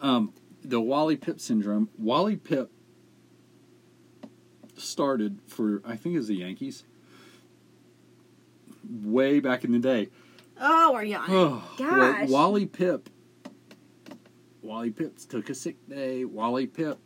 Um, 0.00 0.32
the 0.62 0.80
Wally 0.80 1.16
Pipp 1.16 1.40
syndrome. 1.40 1.88
Wally 1.98 2.36
Pipp 2.36 2.68
started 4.76 5.38
for 5.48 5.80
I 5.84 5.96
think 5.96 6.14
it 6.14 6.18
was 6.18 6.28
the 6.28 6.36
Yankees 6.36 6.84
way 9.02 9.40
back 9.40 9.64
in 9.64 9.72
the 9.72 9.78
day. 9.78 10.08
Oh, 10.60 10.94
are 10.94 11.04
you 11.04 11.16
on 11.16 11.24
it? 11.24 11.32
Oh, 11.34 11.74
Gosh. 11.78 12.28
Wally 12.28 12.66
Pipp. 12.66 13.06
Wally 14.66 14.90
Pipp 14.90 15.28
took 15.28 15.48
a 15.48 15.54
sick 15.54 15.76
day. 15.88 16.24
Wally 16.24 16.66
Pipp 16.66 16.98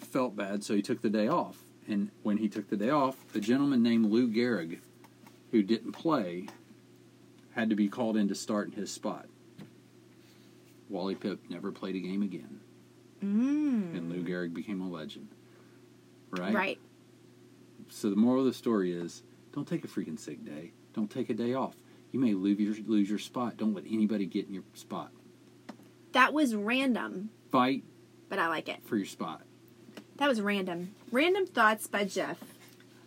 felt 0.00 0.36
bad, 0.36 0.62
so 0.62 0.74
he 0.74 0.82
took 0.82 1.02
the 1.02 1.10
day 1.10 1.26
off. 1.26 1.58
And 1.88 2.10
when 2.22 2.36
he 2.36 2.48
took 2.48 2.68
the 2.70 2.76
day 2.76 2.90
off, 2.90 3.16
a 3.34 3.40
gentleman 3.40 3.82
named 3.82 4.06
Lou 4.06 4.28
Gehrig, 4.28 4.78
who 5.50 5.62
didn't 5.62 5.92
play, 5.92 6.46
had 7.54 7.68
to 7.70 7.76
be 7.76 7.88
called 7.88 8.16
in 8.16 8.28
to 8.28 8.34
start 8.34 8.68
in 8.68 8.74
his 8.74 8.92
spot. 8.92 9.26
Wally 10.88 11.16
Pipp 11.16 11.38
never 11.50 11.72
played 11.72 11.96
a 11.96 12.00
game 12.00 12.22
again, 12.22 12.60
Mm. 13.20 13.96
and 13.96 14.10
Lou 14.10 14.22
Gehrig 14.22 14.54
became 14.54 14.80
a 14.80 14.88
legend. 14.88 15.28
Right? 16.30 16.54
Right. 16.54 16.78
So 17.88 18.08
the 18.10 18.16
moral 18.16 18.40
of 18.42 18.46
the 18.46 18.54
story 18.54 18.92
is: 18.92 19.22
don't 19.52 19.66
take 19.66 19.84
a 19.84 19.88
freaking 19.88 20.18
sick 20.18 20.44
day. 20.44 20.72
Don't 20.94 21.10
take 21.10 21.28
a 21.28 21.34
day 21.34 21.54
off. 21.54 21.74
You 22.12 22.20
may 22.20 22.34
lose 22.34 22.58
your 22.60 22.86
lose 22.86 23.10
your 23.10 23.18
spot. 23.18 23.56
Don't 23.56 23.74
let 23.74 23.84
anybody 23.90 24.26
get 24.26 24.46
in 24.46 24.54
your 24.54 24.62
spot. 24.74 25.10
That 26.18 26.32
was 26.34 26.52
random, 26.56 27.30
Fight 27.52 27.84
but 28.28 28.40
I 28.40 28.48
like 28.48 28.68
it. 28.68 28.78
for 28.84 28.96
your 28.96 29.06
spot. 29.06 29.42
That 30.16 30.28
was 30.28 30.40
random. 30.40 30.90
Random 31.12 31.46
thoughts 31.46 31.86
by 31.86 32.06
Jeff. 32.06 32.38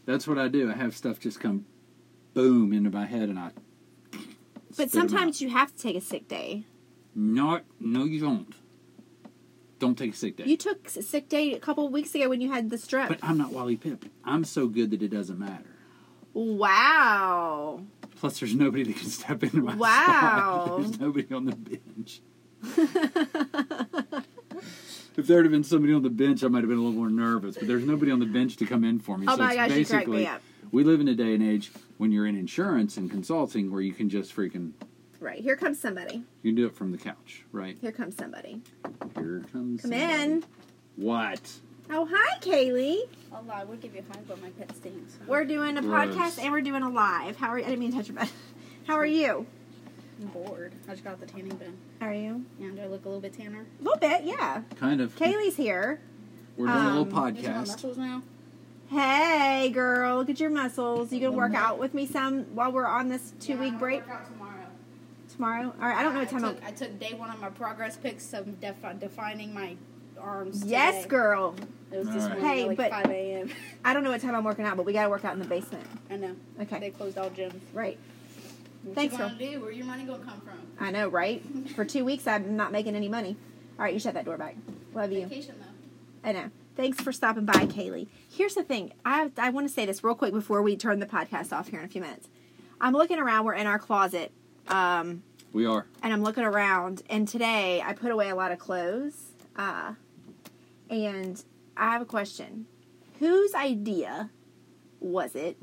That's 0.06 0.26
what 0.26 0.38
I 0.38 0.48
do. 0.48 0.72
I 0.72 0.76
have 0.76 0.96
stuff 0.96 1.20
just 1.20 1.42
come 1.42 1.66
boom 2.34 2.72
into 2.72 2.90
my 2.90 3.06
head, 3.06 3.28
and 3.28 3.38
I. 3.38 3.52
But 4.12 4.22
spit 4.74 4.84
'em 4.86 4.90
sometimes 5.10 5.36
out. 5.38 5.42
you 5.42 5.50
have 5.50 5.76
to 5.76 5.82
take 5.82 5.98
a 5.98 6.02
sick 6.02 6.30
day. 6.30 6.64
not. 7.14 7.66
No, 7.82 8.06
you 8.06 8.22
don't. 8.22 8.54
Don't 9.80 9.98
take 9.98 10.14
a 10.14 10.16
sick 10.16 10.38
day. 10.38 10.46
You 10.46 10.56
took 10.56 10.88
a 10.88 11.02
sick 11.02 11.28
day 11.28 11.54
a 11.54 11.60
couple 11.60 11.86
of 11.88 11.92
weeks 11.92 12.16
ago 12.16 12.30
when 12.30 12.40
you 12.40 12.50
had 12.50 12.70
the 12.70 12.78
strep. 12.78 13.10
but 13.10 13.20
I'm 13.22 13.38
not 13.38 13.52
Wally 13.52 13.76
Pipp. 13.76 14.04
I'm 14.24 14.46
so 14.46 14.68
good 14.68 14.90
that 14.92 15.02
it 15.02 15.10
doesn't 15.10 15.38
matter. 15.38 15.66
wow. 16.34 17.82
Plus, 18.16 18.40
there's 18.40 18.56
nobody 18.56 18.84
that 18.84 18.96
can 18.96 19.10
step 19.10 19.44
into 19.44 19.58
my 19.62 19.76
Wow. 19.76 19.88
spot. 19.90 20.78
There's 20.82 21.00
nobody 21.00 21.34
on 21.34 21.46
the 21.46 21.56
bench. 21.56 22.22
if 25.18 25.28
there 25.28 25.42
had 25.42 25.52
been 25.52 25.64
somebody 25.64 25.94
on 25.94 26.04
the 26.04 26.10
bench, 26.10 26.44
I 26.44 26.48
might 26.48 26.60
have 26.60 26.70
been 26.70 26.78
a 26.78 26.82
little 26.82 26.98
more 26.98 27.10
nervous. 27.10 27.58
But 27.58 27.68
there's 27.68 27.86
nobody 27.86 28.12
on 28.12 28.20
the 28.20 28.26
bench 28.26 28.58
to 28.58 28.66
come 28.66 28.84
in 28.84 29.00
for 29.00 29.18
me. 29.18 29.28
Oh 29.30 29.36
so 29.36 29.44
my 29.44 29.54
it's 29.54 29.56
gosh, 29.56 29.70
you 29.78 29.86
cracked 29.86 30.08
me 30.08 30.14
basically, 30.18 30.28
up. 30.28 30.42
we 30.72 30.84
live 30.84 31.00
in 31.02 31.08
a 31.08 31.16
day 31.16 31.34
and 31.34 31.44
age 31.44 31.72
when 31.98 32.12
you're 32.12 32.28
in 32.28 32.36
insurance 32.36 32.98
and 32.98 33.10
consulting 33.10 33.72
where 33.72 33.82
you 33.82 33.94
can 33.94 34.10
just 34.10 34.36
freaking 34.36 34.74
Right. 35.20 35.40
Here 35.40 35.56
comes 35.56 35.80
somebody. 35.80 36.24
you 36.42 36.52
can 36.52 36.56
do 36.56 36.66
it 36.66 36.76
from 36.76 36.92
the 36.92 36.98
couch, 36.98 37.44
right? 37.52 37.78
Here 37.80 37.92
comes 37.92 38.18
somebody. 38.18 38.60
Here 39.16 39.44
comes. 39.52 39.82
Come 39.82 39.92
somebody. 39.92 40.24
in. 40.24 40.44
What? 40.96 41.52
Oh, 41.92 42.08
hi, 42.12 42.40
Kaylee. 42.40 43.02
Although 43.32 43.52
I 43.52 43.64
would 43.64 43.82
give 43.82 43.94
you 43.94 44.04
a 44.10 44.14
hug, 44.14 44.26
but 44.28 44.42
my 44.42 44.50
pet 44.50 44.76
stinks. 44.76 45.18
We're 45.28 45.46
doing 45.46 45.78
a 45.78 45.82
Gross. 45.82 46.16
podcast 46.16 46.42
and 46.42 46.52
we're 46.52 46.62
doing 46.62 46.82
a 46.82 46.90
live. 46.90 47.36
How 47.36 47.50
are 47.50 47.60
you? 47.60 47.66
I 47.66 47.68
didn't 47.68 47.82
mean 47.82 47.92
to 47.92 47.98
touch 47.98 48.08
your 48.08 48.18
butt. 48.18 48.32
How 48.88 48.96
are 48.96 49.06
you? 49.06 49.46
I'm 50.22 50.28
bored. 50.28 50.74
I 50.88 50.92
just 50.92 51.04
got 51.04 51.20
the 51.20 51.26
tanning 51.26 51.56
bin. 51.56 51.76
Are 52.00 52.14
you? 52.14 52.46
Yeah, 52.60 52.70
do 52.70 52.82
I 52.82 52.86
look 52.88 53.06
a 53.06 53.08
little 53.10 53.22
bit 53.22 53.34
tanner? 53.34 53.66
A 53.80 53.84
little 53.84 54.00
bit, 54.00 54.24
yeah. 54.24 54.62
Kind 54.80 55.02
of. 55.02 55.16
Kaylee's 55.16 55.56
here. 55.58 56.00
We're 56.58 56.68
doing 56.68 56.78
a 56.78 56.82
um, 56.82 57.10
little 57.12 57.32
These 57.32 57.46
are 57.48 57.52
my 57.52 57.58
podcast. 57.62 57.68
muscles 57.68 57.98
now. 57.98 58.22
Hey, 58.90 59.70
girl, 59.74 60.18
look 60.18 60.30
at 60.30 60.40
your 60.40 60.50
muscles. 60.50 61.12
You 61.14 61.22
gonna 61.22 61.32
work 61.32 61.54
out 61.56 61.80
with 61.80 61.94
me 61.94 62.06
some 62.06 62.44
while 62.56 62.72
we're 62.72 62.86
on 62.86 63.08
this 63.10 63.34
two 63.40 63.58
week 63.58 63.80
break 63.80 64.02
Work 64.06 64.10
out 64.20 64.26
tomorrow. 64.26 64.66
tomorrow? 65.34 65.74
All 65.82 65.88
right, 65.88 65.96
I 65.98 66.04
don't 66.04 66.14
know 66.14 66.20
what 66.20 66.30
time. 66.30 66.44
I 66.44 66.48
I'm- 66.50 66.56
took, 66.58 66.66
I 66.66 66.72
took 66.72 67.00
day 67.00 67.14
one 67.14 67.30
of 67.30 67.40
my 67.40 67.50
progress 67.50 67.96
pics 67.96 68.34
of 68.34 68.60
defi- 68.60 69.00
defining 69.00 69.54
my 69.54 69.76
arms. 70.20 70.64
Yes, 70.66 70.98
today. 70.98 71.08
girl. 71.08 71.56
It 71.92 71.98
was 72.00 72.08
All 72.10 72.14
this 72.14 72.24
right. 72.26 72.40
morning 72.42 72.50
Hey, 72.58 72.62
at 72.64 72.68
like 72.68 72.78
but- 72.78 72.92
5 72.92 73.06
a.m. 73.10 73.50
I 73.86 73.94
don't 73.94 74.04
know 74.04 74.12
what 74.12 74.22
time 74.22 74.36
I'm 74.36 74.44
working 74.44 74.66
out, 74.66 74.76
but 74.76 74.86
we 74.86 74.92
gotta 74.94 75.10
work 75.10 75.24
out 75.24 75.34
in 75.34 75.40
the 75.40 75.48
basement. 75.48 75.86
I 76.10 76.18
know. 76.18 76.36
Okay, 76.60 76.80
They 76.80 76.90
closed 76.90 77.18
all 77.18 77.30
gyms. 77.30 77.54
right. 77.74 77.98
What 78.84 78.96
Thanks, 78.96 79.14
you 79.14 79.20
girl. 79.20 79.30
gonna 79.30 79.40
do? 79.40 79.62
Where 79.62 79.72
your 79.72 79.86
money 79.86 80.04
gonna 80.06 80.24
come 80.24 80.42
from? 80.42 80.60
I 80.80 80.92
know, 80.92 81.08
right? 81.08 81.44
For 81.76 81.86
two 81.86 82.04
weeks, 82.04 82.26
I'm 82.28 82.56
not 82.56 82.72
making 82.72 82.96
any 82.96 83.08
money. 83.10 83.36
All 83.78 83.86
right, 83.86 83.94
you 83.94 84.00
shut 84.00 84.14
that 84.16 84.26
door 84.26 84.38
back. 84.38 84.56
Love 84.94 85.12
you. 85.12 85.26
Vacation 85.28 85.56
though. 85.60 86.30
I 86.30 86.32
know. 86.34 86.50
Thanks 86.76 87.00
for 87.02 87.12
stopping 87.12 87.46
by, 87.46 87.54
Kaylee. 87.68 88.08
Here's 88.30 88.56
the 88.56 88.64
thing. 88.64 88.94
I 89.06 89.32
I 89.38 89.50
want 89.50 89.68
to 89.68 89.74
say 89.74 89.86
this 89.86 90.04
real 90.04 90.16
quick 90.16 90.34
before 90.34 90.62
we 90.62 90.76
turn 90.76 91.00
the 91.00 91.06
podcast 91.06 91.52
off 91.54 91.68
here 91.68 91.80
in 91.80 91.86
a 91.86 91.90
few 91.90 92.02
minutes. 92.02 92.28
I'm 92.80 92.94
looking 92.94 93.20
around. 93.20 93.46
We're 93.46 93.54
in 93.54 93.68
our 93.68 93.78
closet, 93.78 94.32
um, 94.68 95.22
We 95.54 95.66
are. 95.68 95.86
and 96.02 96.12
I'm 96.12 96.24
looking 96.24 96.44
around. 96.44 97.04
And 97.10 97.28
today 97.28 97.82
I 97.86 97.94
put 97.94 98.12
away 98.12 98.30
a 98.30 98.36
lot 98.36 98.52
of 98.52 98.58
clothes. 98.58 99.14
Uh, 99.56 99.94
and 100.90 101.44
I 101.78 101.92
have 101.92 102.02
a 102.02 102.06
question. 102.06 102.66
Whose 103.20 103.54
idea 103.54 104.32
was 105.00 105.36
it 105.36 105.58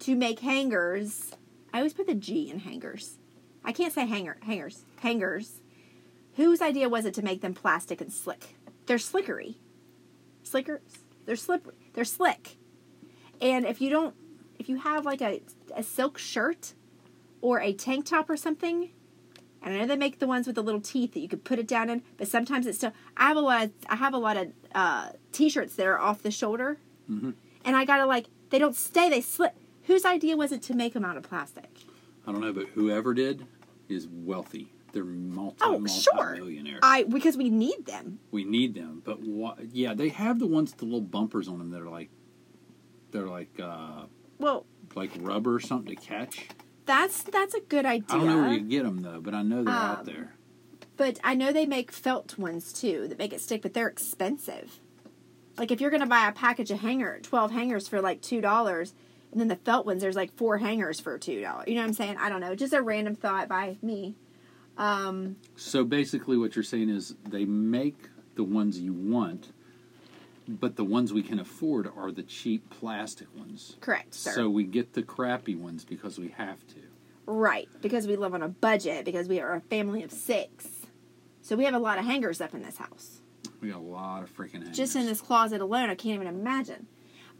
to 0.00 0.14
make 0.14 0.38
hangers 0.40 1.32
I 1.74 1.78
always 1.78 1.92
put 1.92 2.06
the 2.06 2.14
G 2.14 2.48
in 2.50 2.60
hangers. 2.60 3.18
I 3.64 3.72
can't 3.72 3.92
say 3.92 4.06
hanger 4.06 4.36
hangers. 4.42 4.84
Hangers. 5.00 5.60
Whose 6.36 6.62
idea 6.62 6.88
was 6.88 7.04
it 7.04 7.14
to 7.14 7.22
make 7.22 7.40
them 7.40 7.52
plastic 7.52 8.00
and 8.00 8.12
slick? 8.12 8.54
They're 8.86 8.96
slickery. 8.96 9.56
Slickers. 10.44 10.80
They're 11.26 11.36
slippery. 11.36 11.74
They're 11.94 12.04
slick. 12.04 12.56
And 13.40 13.66
if 13.66 13.80
you 13.80 13.90
don't 13.90 14.14
if 14.58 14.68
you 14.68 14.76
have 14.76 15.04
like 15.04 15.20
a, 15.20 15.42
a 15.74 15.82
silk 15.82 16.16
shirt 16.16 16.74
or 17.40 17.60
a 17.60 17.72
tank 17.72 18.06
top 18.06 18.30
or 18.30 18.36
something, 18.36 18.90
and 19.62 19.74
I 19.74 19.78
know 19.78 19.86
they 19.86 19.96
make 19.96 20.20
the 20.20 20.26
ones 20.28 20.46
with 20.46 20.54
the 20.56 20.62
little 20.62 20.80
teeth 20.80 21.14
that 21.14 21.20
you 21.20 21.28
could 21.28 21.42
put 21.44 21.58
it 21.58 21.66
down 21.66 21.90
in, 21.90 22.02
but 22.18 22.28
sometimes 22.28 22.66
it's 22.66 22.78
still. 22.78 22.92
I 23.16 23.28
have 23.28 23.36
a 23.36 23.40
lot. 23.40 23.64
Of, 23.64 23.70
I 23.88 23.96
have 23.96 24.14
a 24.14 24.18
lot 24.18 24.36
of 24.36 24.48
uh, 24.74 25.08
t-shirts 25.32 25.74
that 25.76 25.86
are 25.86 25.98
off 25.98 26.22
the 26.22 26.30
shoulder, 26.30 26.78
Mm-hmm. 27.10 27.32
and 27.64 27.76
I 27.76 27.84
gotta 27.84 28.06
like 28.06 28.26
they 28.50 28.58
don't 28.58 28.76
stay. 28.76 29.10
They 29.10 29.20
slip. 29.20 29.54
Whose 29.84 30.04
idea 30.04 30.36
was 30.36 30.52
it 30.52 30.62
to 30.62 30.74
make 30.74 30.92
them 30.94 31.04
out 31.04 31.16
of 31.16 31.22
plastic? 31.24 31.70
I 32.26 32.32
don't 32.32 32.40
know, 32.40 32.52
but 32.52 32.68
whoever 32.68 33.12
did 33.14 33.46
is 33.88 34.08
wealthy. 34.10 34.72
They're 34.92 35.04
multi 35.04 35.56
Oh, 35.62 35.78
multi 35.78 35.88
sure. 36.00 36.34
millionaires. 36.36 36.80
I 36.82 37.02
because 37.04 37.36
we 37.36 37.50
need 37.50 37.84
them. 37.86 38.20
we 38.30 38.44
need 38.44 38.74
them, 38.74 39.02
but 39.04 39.18
yeah, 39.72 39.92
they 39.94 40.08
have 40.10 40.38
the 40.38 40.46
ones 40.46 40.70
with 40.70 40.78
the 40.78 40.84
little 40.86 41.00
bumpers 41.00 41.48
on 41.48 41.58
them 41.58 41.70
that 41.70 41.80
are 41.82 41.88
like 41.90 42.10
they're 43.10 43.26
like 43.28 43.58
uh, 43.60 44.04
Well, 44.38 44.64
like 44.94 45.10
rubber 45.20 45.54
or 45.56 45.60
something 45.60 45.94
to 45.96 46.00
catch. 46.00 46.48
that's 46.86 47.22
that's 47.24 47.54
a 47.54 47.60
good 47.60 47.84
idea. 47.84 48.06
I 48.10 48.18
don't 48.18 48.26
know 48.28 48.38
where 48.42 48.52
you 48.52 48.60
get 48.60 48.84
them 48.84 49.00
though, 49.00 49.20
but 49.20 49.34
I 49.34 49.42
know 49.42 49.64
they're 49.64 49.74
out 49.74 50.00
Um, 50.00 50.04
there. 50.06 50.34
But 50.96 51.18
I 51.24 51.34
know 51.34 51.52
they 51.52 51.66
make 51.66 51.90
felt 51.90 52.38
ones 52.38 52.72
too 52.72 53.08
that 53.08 53.18
make 53.18 53.32
it 53.32 53.40
stick, 53.40 53.62
but 53.62 53.74
they're 53.74 53.88
expensive. 53.88 54.78
Like 55.58 55.72
if 55.72 55.80
you're 55.80 55.90
gonna 55.90 56.06
buy 56.06 56.28
a 56.28 56.32
package 56.32 56.70
of 56.70 56.80
hanger, 56.80 57.18
twelve 57.20 57.50
hangers 57.50 57.88
for 57.88 58.00
like 58.00 58.20
two 58.22 58.40
dollars, 58.40 58.94
and 59.34 59.40
then 59.40 59.48
the 59.48 59.56
felt 59.56 59.84
ones, 59.84 60.00
there's 60.00 60.14
like 60.14 60.32
four 60.36 60.58
hangers 60.58 61.00
for 61.00 61.18
two 61.18 61.40
dollars. 61.40 61.64
You 61.66 61.74
know 61.74 61.80
what 61.80 61.88
I'm 61.88 61.94
saying? 61.94 62.16
I 62.18 62.28
don't 62.28 62.40
know. 62.40 62.54
Just 62.54 62.72
a 62.72 62.80
random 62.80 63.16
thought 63.16 63.48
by 63.48 63.76
me. 63.82 64.14
Um, 64.78 65.36
So 65.56 65.84
basically, 65.84 66.36
what 66.38 66.54
you're 66.54 66.62
saying 66.62 66.88
is 66.88 67.16
they 67.28 67.44
make 67.44 67.96
the 68.36 68.44
ones 68.44 68.78
you 68.78 68.92
want, 68.92 69.52
but 70.48 70.76
the 70.76 70.84
ones 70.84 71.12
we 71.12 71.22
can 71.24 71.40
afford 71.40 71.90
are 71.96 72.12
the 72.12 72.22
cheap 72.22 72.70
plastic 72.70 73.26
ones. 73.36 73.76
correct, 73.80 74.14
sir. 74.14 74.30
So 74.32 74.48
we 74.48 74.62
get 74.62 74.92
the 74.92 75.02
crappy 75.02 75.56
ones 75.56 75.84
because 75.84 76.16
we 76.18 76.28
have 76.36 76.64
to. 76.68 76.76
right, 77.26 77.68
because 77.82 78.06
we 78.06 78.14
live 78.16 78.34
on 78.34 78.42
a 78.42 78.48
budget, 78.48 79.04
because 79.04 79.28
we 79.28 79.40
are 79.40 79.54
a 79.54 79.60
family 79.60 80.04
of 80.04 80.12
six, 80.12 80.68
so 81.42 81.56
we 81.56 81.64
have 81.64 81.74
a 81.74 81.78
lot 81.80 81.98
of 81.98 82.04
hangers 82.04 82.40
up 82.40 82.54
in 82.54 82.62
this 82.62 82.76
house. 82.76 83.20
We 83.60 83.70
got 83.70 83.78
a 83.78 83.80
lot 83.80 84.22
of 84.22 84.36
freaking 84.36 84.54
hangers. 84.54 84.76
Just 84.76 84.94
in 84.94 85.06
this 85.06 85.20
closet 85.20 85.60
alone, 85.60 85.90
I 85.90 85.94
can't 85.96 86.14
even 86.14 86.26
imagine. 86.28 86.86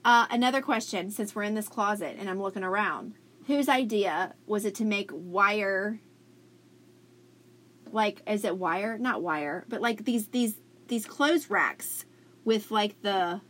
Uh, 0.05 0.27
another 0.31 0.61
question, 0.61 1.11
since 1.11 1.35
we're 1.35 1.43
in 1.45 1.55
this 1.55 1.69
closet 1.69 2.17
and 2.19 2.29
I'm 2.29 2.41
looking 2.43 2.63
around, 2.65 3.15
whose 3.47 3.69
idea 3.69 4.35
was 4.47 4.65
it 4.65 4.75
to 4.77 4.85
make 4.85 5.11
wire? 5.13 6.01
Like, 7.91 8.23
is 8.27 8.45
it 8.45 8.59
wire? 8.59 8.99
Not 8.99 9.23
wire, 9.23 9.65
but 9.69 9.81
like 9.81 10.05
these 10.05 10.29
these 10.29 10.57
these 10.89 11.07
clothes 11.07 11.49
racks 11.49 12.05
with 12.45 12.71
like 12.71 13.01
the, 13.03 13.41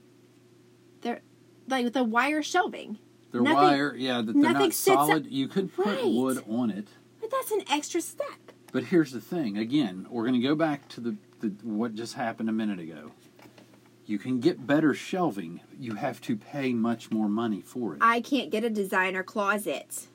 they're 1.01 1.23
like 1.69 1.85
with 1.85 1.95
the 1.95 2.05
wire 2.05 2.43
shelving. 2.43 2.99
They're 3.33 3.41
nothing- 3.43 3.57
wire, 3.57 3.95
yeah, 3.97 4.19
that 4.23 4.33
they're 4.33 4.53
not 4.53 4.63
sits 4.73 4.89
up- 4.89 5.07
solid. 5.09 5.27
You 5.27 5.49
could 5.49 5.75
put 5.75 5.87
Right. 5.87 6.05
wood 6.07 6.45
on 6.49 6.71
it, 6.71 6.87
But 7.21 7.31
that's 7.33 7.51
an 7.51 7.63
extra 7.69 8.01
step. 8.01 8.53
but 8.71 8.85
here's 8.85 9.11
the 9.11 9.21
thing. 9.21 9.59
Again, 9.59 10.07
we're 10.09 10.23
going 10.23 10.41
to 10.41 10.47
go 10.47 10.55
back 10.55 10.87
to 10.91 11.01
the, 11.01 11.17
the 11.41 11.49
what 11.65 11.95
just 11.97 12.15
happened 12.15 12.49
a 12.49 12.53
minute 12.53 12.79
ago. 12.79 13.11
You 14.07 14.19
can 14.19 14.41
get 14.41 14.67
better 14.67 14.93
shelving. 14.95 15.61
You 15.79 15.95
have 15.95 16.21
to 16.23 16.37
pay 16.37 16.73
much 16.75 17.11
more 17.11 17.29
money 17.29 17.63
for 17.63 17.95
it. 17.95 17.99
I 18.03 18.21
can't 18.21 18.51
get 18.51 18.63
a 18.65 18.71
designer 18.71 19.23
closet. 19.23 20.09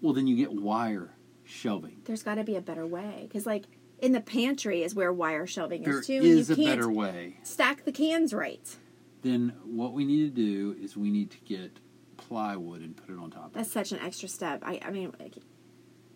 well, 0.00 0.12
then 0.12 0.26
you 0.26 0.36
get 0.36 0.52
wire 0.52 1.10
shelving. 1.44 2.02
There's 2.04 2.22
got 2.22 2.34
to 2.36 2.44
be 2.44 2.56
a 2.56 2.60
better 2.60 2.86
way 2.86 3.26
because 3.28 3.46
like 3.46 3.64
in 4.00 4.12
the 4.12 4.20
pantry 4.20 4.82
is 4.82 4.94
where 4.94 5.12
wire 5.12 5.46
shelving 5.46 5.82
There 5.82 6.00
is 6.00 6.06
too. 6.06 6.14
and 6.16 6.24
you 6.24 6.40
a 6.40 6.44
can't 6.44 6.58
better 6.58 6.90
way. 6.90 7.36
stack 7.42 7.84
the 7.84 7.92
cans 7.92 8.32
right. 8.34 8.76
Then 9.22 9.54
what 9.64 9.92
we 9.92 10.04
need 10.04 10.34
to 10.34 10.42
do 10.42 10.76
is 10.82 10.96
we 10.96 11.10
need 11.10 11.30
to 11.32 11.38
get 11.44 11.78
plywood 12.16 12.80
and 12.82 12.96
put 12.96 13.10
it 13.10 13.18
on 13.18 13.30
top 13.30 13.46
of 13.46 13.52
That's 13.54 13.70
such 13.72 13.92
an 13.92 13.98
extra 14.00 14.28
step. 14.28 14.62
I, 14.64 14.80
I 14.84 14.90
mean, 14.90 15.12
I, 15.20 15.30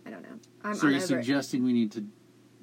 I 0.06 0.10
don't 0.10 0.22
know. 0.22 0.38
I'm. 0.64 0.74
So 0.74 0.86
you're 0.88 0.96
over 0.96 1.04
it. 1.04 1.08
suggesting 1.08 1.64
we 1.64 1.72
need 1.72 1.92
to 1.92 2.04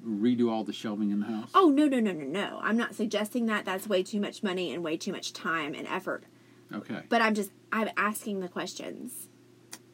redo 0.04 0.50
all 0.50 0.64
the 0.64 0.72
shelving 0.72 1.10
in 1.10 1.20
the 1.20 1.26
house? 1.26 1.50
Oh 1.54 1.68
no 1.68 1.86
no 1.86 2.00
no 2.00 2.12
no 2.12 2.24
no! 2.24 2.60
I'm 2.62 2.76
not 2.76 2.94
suggesting 2.94 3.46
that. 3.46 3.64
That's 3.64 3.88
way 3.88 4.02
too 4.02 4.20
much 4.20 4.42
money 4.42 4.72
and 4.72 4.82
way 4.82 4.96
too 4.96 5.12
much 5.12 5.32
time 5.32 5.74
and 5.74 5.86
effort. 5.86 6.24
Okay. 6.72 7.02
But 7.08 7.22
I'm 7.22 7.34
just 7.34 7.50
I'm 7.72 7.88
asking 7.96 8.40
the 8.40 8.48
questions. 8.48 9.28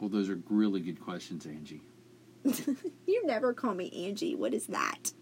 Well, 0.01 0.11
those 0.11 0.29
are 0.29 0.41
really 0.49 0.81
good 0.81 1.01
questions, 1.01 1.47
Angie. 1.47 1.83
You 3.07 3.25
never 3.25 3.55
call 3.55 3.75
me 3.75 4.07
Angie. 4.07 4.35
What 4.35 4.53
is 4.53 4.67
that? 4.67 5.13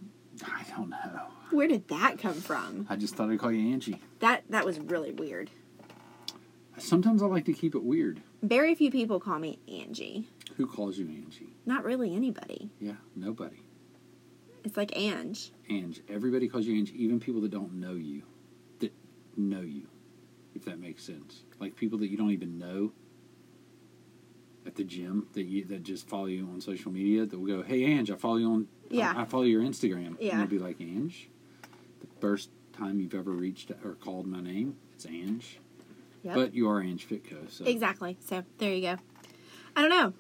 I 0.44 0.64
don't 0.74 0.88
know. 0.88 1.26
Where 1.50 1.68
did 1.68 1.86
that 1.88 2.18
come 2.18 2.34
from? 2.34 2.86
I 2.88 2.96
just 2.96 3.14
thought 3.14 3.30
I'd 3.30 3.38
call 3.38 3.52
you 3.52 3.72
Angie. 3.72 4.00
That 4.20 4.42
that 4.50 4.64
was 4.64 4.80
really 4.80 5.12
weird. 5.12 5.50
Sometimes 6.78 7.22
I 7.22 7.26
like 7.26 7.44
to 7.44 7.52
keep 7.52 7.74
it 7.74 7.84
weird. 7.84 8.20
Very 8.42 8.74
few 8.74 8.90
people 8.90 9.20
call 9.20 9.38
me 9.38 9.58
Angie. 9.68 10.26
Who 10.56 10.66
calls 10.66 10.98
you 10.98 11.06
Angie? 11.06 11.54
Not 11.66 11.84
really 11.84 12.14
anybody. 12.16 12.70
Yeah, 12.80 12.94
nobody. 13.14 13.62
It's 14.64 14.76
like 14.76 14.96
Ange. 14.96 15.52
Ange. 15.68 16.00
Everybody 16.08 16.48
calls 16.48 16.66
you 16.66 16.76
Angie, 16.78 17.02
even 17.02 17.20
people 17.20 17.40
that 17.42 17.50
don't 17.50 17.74
know 17.74 17.92
you. 17.92 18.22
That 18.80 18.92
know 19.36 19.60
you, 19.60 19.86
if 20.54 20.64
that 20.64 20.80
makes 20.80 21.04
sense. 21.04 21.44
Like 21.60 21.76
people 21.76 21.98
that 21.98 22.08
you 22.08 22.16
don't 22.16 22.30
even 22.30 22.58
know 22.58 22.92
at 24.66 24.76
the 24.76 24.84
gym 24.84 25.26
that 25.34 25.42
you 25.42 25.64
that 25.66 25.82
just 25.82 26.08
follow 26.08 26.24
you 26.26 26.48
on 26.50 26.60
social 26.60 26.90
media 26.90 27.26
that 27.26 27.38
will 27.38 27.46
go, 27.46 27.62
Hey 27.62 27.84
Ange, 27.84 28.10
I 28.10 28.16
follow 28.16 28.36
you 28.36 28.50
on 28.50 28.68
Yeah. 28.88 29.12
I, 29.14 29.22
I 29.22 29.24
follow 29.26 29.42
your 29.44 29.62
Instagram. 29.62 30.16
Yeah. 30.18 30.32
And 30.32 30.40
they'll 30.40 30.46
be 30.48 30.58
like, 30.58 30.80
Ange? 30.80 31.28
The 32.00 32.06
first 32.20 32.48
time 32.72 32.98
you've 33.00 33.14
ever 33.14 33.30
reached 33.30 33.70
or 33.84 33.94
called 33.94 34.26
my 34.26 34.40
name, 34.40 34.76
it's 34.94 35.04
Ange. 35.06 35.58
Yep. 36.22 36.34
But 36.34 36.54
you 36.54 36.70
are 36.70 36.80
Ange 36.80 37.06
Fitco, 37.06 37.50
so 37.50 37.66
Exactly. 37.66 38.16
So 38.24 38.44
there 38.56 38.72
you 38.72 38.80
go. 38.80 38.96
I 39.76 39.82
don't 39.82 39.90
know. 39.90 40.14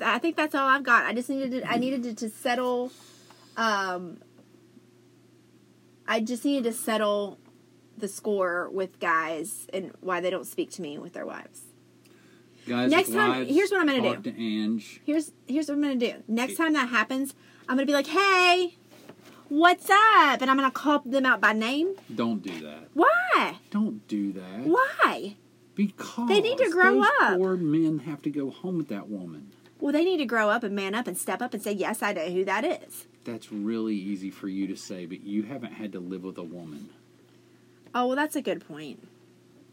I 0.00 0.18
think 0.18 0.36
that's 0.36 0.54
all 0.54 0.68
I've 0.68 0.82
got. 0.82 1.04
I 1.06 1.14
just 1.14 1.30
needed 1.30 1.52
to, 1.52 1.70
I 1.70 1.78
needed 1.78 2.02
to, 2.02 2.14
to 2.14 2.28
settle. 2.28 2.90
Um, 3.56 4.18
I 6.06 6.20
just 6.20 6.44
needed 6.44 6.64
to 6.64 6.72
settle 6.72 7.38
the 7.96 8.08
score 8.08 8.68
with 8.70 8.98
guys 8.98 9.66
and 9.72 9.92
why 10.00 10.20
they 10.20 10.30
don't 10.30 10.46
speak 10.46 10.70
to 10.72 10.82
me 10.82 10.98
with 10.98 11.12
their 11.12 11.26
wives. 11.26 11.62
guys 12.66 12.90
Next 12.90 13.12
time- 13.12 13.46
here's 13.46 13.70
what 13.70 13.80
I'm 13.80 13.86
gonna 13.86 14.02
talk 14.14 14.22
do. 14.22 14.32
to 14.32 14.38
Ange. 14.42 15.00
Here's 15.04 15.32
here's 15.46 15.68
what 15.68 15.74
I'm 15.74 15.82
gonna 15.82 15.96
do. 15.96 16.14
Next 16.26 16.56
time 16.56 16.72
that 16.72 16.88
happens, 16.88 17.34
I'm 17.68 17.76
gonna 17.76 17.86
be 17.86 17.92
like, 17.92 18.06
"Hey, 18.06 18.76
what's 19.48 19.88
up?" 19.90 20.40
And 20.40 20.50
I'm 20.50 20.56
gonna 20.56 20.70
call 20.70 21.00
them 21.04 21.26
out 21.26 21.40
by 21.40 21.52
name. 21.52 21.94
Don't 22.14 22.42
do 22.42 22.58
that. 22.60 22.88
Why? 22.94 23.58
Don't 23.70 24.06
do 24.08 24.32
that. 24.32 24.60
Why? 24.64 25.36
Because 25.74 26.28
They 26.28 26.40
need 26.40 26.58
to 26.58 26.70
grow 26.70 27.02
up. 27.02 27.36
Poor 27.36 27.56
men 27.56 28.00
have 28.00 28.22
to 28.22 28.30
go 28.30 28.50
home 28.50 28.78
with 28.78 28.88
that 28.88 29.08
woman. 29.08 29.52
Well, 29.80 29.92
they 29.92 30.04
need 30.04 30.18
to 30.18 30.24
grow 30.26 30.48
up 30.50 30.62
and 30.62 30.74
man 30.74 30.94
up 30.94 31.06
and 31.06 31.18
step 31.18 31.42
up 31.42 31.52
and 31.52 31.62
say, 31.62 31.72
"Yes, 31.72 32.02
I 32.02 32.12
know 32.12 32.26
who 32.30 32.44
that 32.44 32.64
is." 32.64 33.06
That's 33.24 33.50
really 33.50 33.94
easy 33.96 34.30
for 34.30 34.48
you 34.48 34.66
to 34.68 34.76
say, 34.76 35.06
but 35.06 35.22
you 35.22 35.42
haven't 35.44 35.72
had 35.72 35.92
to 35.92 36.00
live 36.00 36.24
with 36.24 36.36
a 36.38 36.42
woman. 36.42 36.90
Oh, 37.94 38.08
well, 38.08 38.16
that's 38.16 38.36
a 38.36 38.42
good 38.42 38.66
point. 38.66 39.00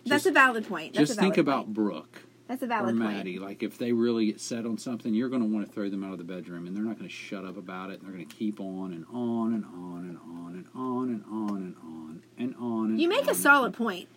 That's 0.06 0.24
Just- 0.24 0.28
a 0.28 0.32
valid 0.32 0.68
point. 0.68 0.94
That's 0.94 1.10
Just 1.10 1.20
valid 1.20 1.34
think 1.36 1.38
about 1.46 1.66
point. 1.66 1.74
Brooke 1.76 2.22
That's 2.48 2.64
a 2.64 2.68
valid 2.68 2.96
point. 2.98 3.02
or 3.10 3.14
Maddie. 3.14 3.38
point. 3.38 3.48
Like 3.50 3.64
if 3.64 3.78
they 3.78 3.92
really 3.92 4.28
get 4.28 4.40
set 4.40 4.66
on 4.66 4.78
something, 4.78 5.14
you're 5.14 5.30
going 5.30 5.42
to 5.42 5.48
want 5.48 5.68
to 5.68 5.72
throw 5.72 5.90
them 5.90 6.04
out 6.04 6.12
of 6.14 6.18
the 6.18 6.24
bedroom, 6.24 6.66
and 6.66 6.76
they're 6.76 6.84
not 6.84 6.98
going 6.98 7.08
to 7.10 7.14
shut 7.14 7.46
up 7.46 7.58
about 7.58 7.90
it. 7.92 8.00
And 8.00 8.08
they're 8.08 8.16
going 8.16 8.28
to 8.28 8.36
keep 8.36 8.60
on 8.60 8.94
and 8.94 9.06
on 9.14 9.54
and 9.54 9.66
on 9.66 10.06
and 10.08 10.18
on 10.18 10.54
and 10.56 10.68
on 10.76 11.10
and 11.10 11.24
on 11.30 11.58
and 11.58 11.76
on 11.84 12.22
and 12.38 12.56
on. 12.60 12.86
And 12.92 13.02
You 13.02 13.10
make 13.10 13.24
on 13.24 13.30
a 13.30 13.36
solid 13.36 13.74
point. 13.74 14.08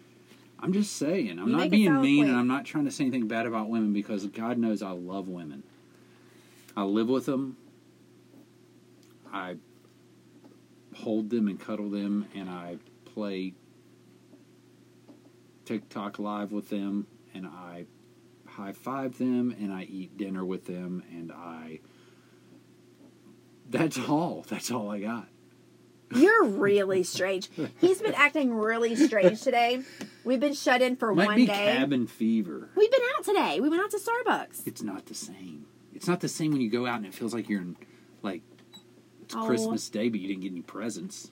I'm 0.61 0.73
just 0.73 0.97
saying. 0.97 1.39
I'm 1.39 1.49
You 1.49 1.57
not 1.57 1.71
being 1.71 2.01
mean, 2.01 2.19
point. 2.25 2.31
and 2.31 2.39
I'm 2.39 2.47
not 2.49 2.65
trying 2.65 2.85
to 2.87 2.91
say 2.91 3.05
anything 3.05 3.27
bad 3.29 3.45
about 3.47 3.69
women 3.69 3.93
because 3.93 4.27
God 4.27 4.57
knows 4.59 4.81
I 4.83 4.91
love 4.93 5.29
women. 5.29 5.63
I 6.77 6.85
live 6.85 7.09
with 7.09 7.27
them. 7.27 7.57
I 9.35 9.57
hold 10.95 11.29
them 11.31 11.49
and 11.49 11.59
cuddle 11.59 11.91
them, 11.91 12.27
and 12.35 12.49
I 12.49 12.77
play 13.05 13.55
TikTok 15.65 16.19
live 16.19 16.53
with 16.53 16.69
them, 16.71 17.07
and 17.35 17.47
I 17.47 17.87
high 18.47 18.73
five 18.73 19.19
them, 19.19 19.55
and 19.59 19.73
I 19.73 19.83
eat 19.83 20.17
dinner 20.17 20.45
with 20.45 20.67
them, 20.67 21.03
and 21.11 21.33
I. 21.33 21.81
That's 23.69 23.99
all. 23.99 24.45
That's 24.49 24.71
all 24.71 24.91
I 24.91 25.01
got. 25.01 25.29
You're 26.15 26.45
really 26.45 27.03
strange. 27.03 27.49
He's 27.81 28.01
been 28.01 28.15
acting 28.15 28.55
really 28.55 28.95
strange 28.95 29.41
today. 29.43 29.83
We've 30.23 30.39
been 30.39 30.55
shut 30.55 30.81
in 30.81 30.97
for 30.97 31.13
Might 31.15 31.27
one 31.27 31.37
be 31.37 31.47
day. 31.47 31.75
cabin 31.77 32.07
fever. 32.07 32.69
We've 32.77 32.91
been 32.91 33.01
out 33.17 33.25
today. 33.25 33.59
We 33.61 33.69
went 33.69 33.83
out 33.83 33.91
to 33.91 33.99
Starbucks. 33.99 34.67
it's 34.67 34.83
not 34.83 35.07
the 35.07 35.15
same. 35.15 35.67
It's 35.93 36.07
not 36.07 36.21
the 36.21 36.29
same 36.29 36.53
when 36.53 36.61
you 36.61 36.71
go 36.71 36.87
out 36.87 36.97
and 36.99 37.07
it 37.07 37.15
feels 37.15 37.35
like 37.35 37.49
you're 37.49 37.63
in, 37.63 37.77
like, 38.23 38.43
it's 39.35 39.45
Oh. 39.45 39.47
Christmas 39.47 39.89
Day, 39.89 40.09
but 40.09 40.21
you 40.21 40.29
didn't 40.29 40.43
get 40.43 40.53
any 40.53 40.63
presents. 40.63 41.31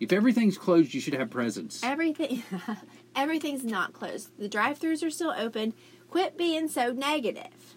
If 0.00 0.12
everything's 0.12 0.56
closed, 0.58 0.94
you 0.94 1.00
should 1.00 1.14
have 1.14 1.28
presents. 1.30 1.82
Everything, 1.82 2.42
everything's 3.16 3.64
not 3.64 3.92
closed. 3.92 4.30
The 4.38 4.48
drive-throughs 4.48 5.04
are 5.04 5.10
still 5.10 5.34
open. 5.36 5.74
Quit 6.08 6.36
being 6.38 6.68
so 6.68 6.92
negative. 6.92 7.74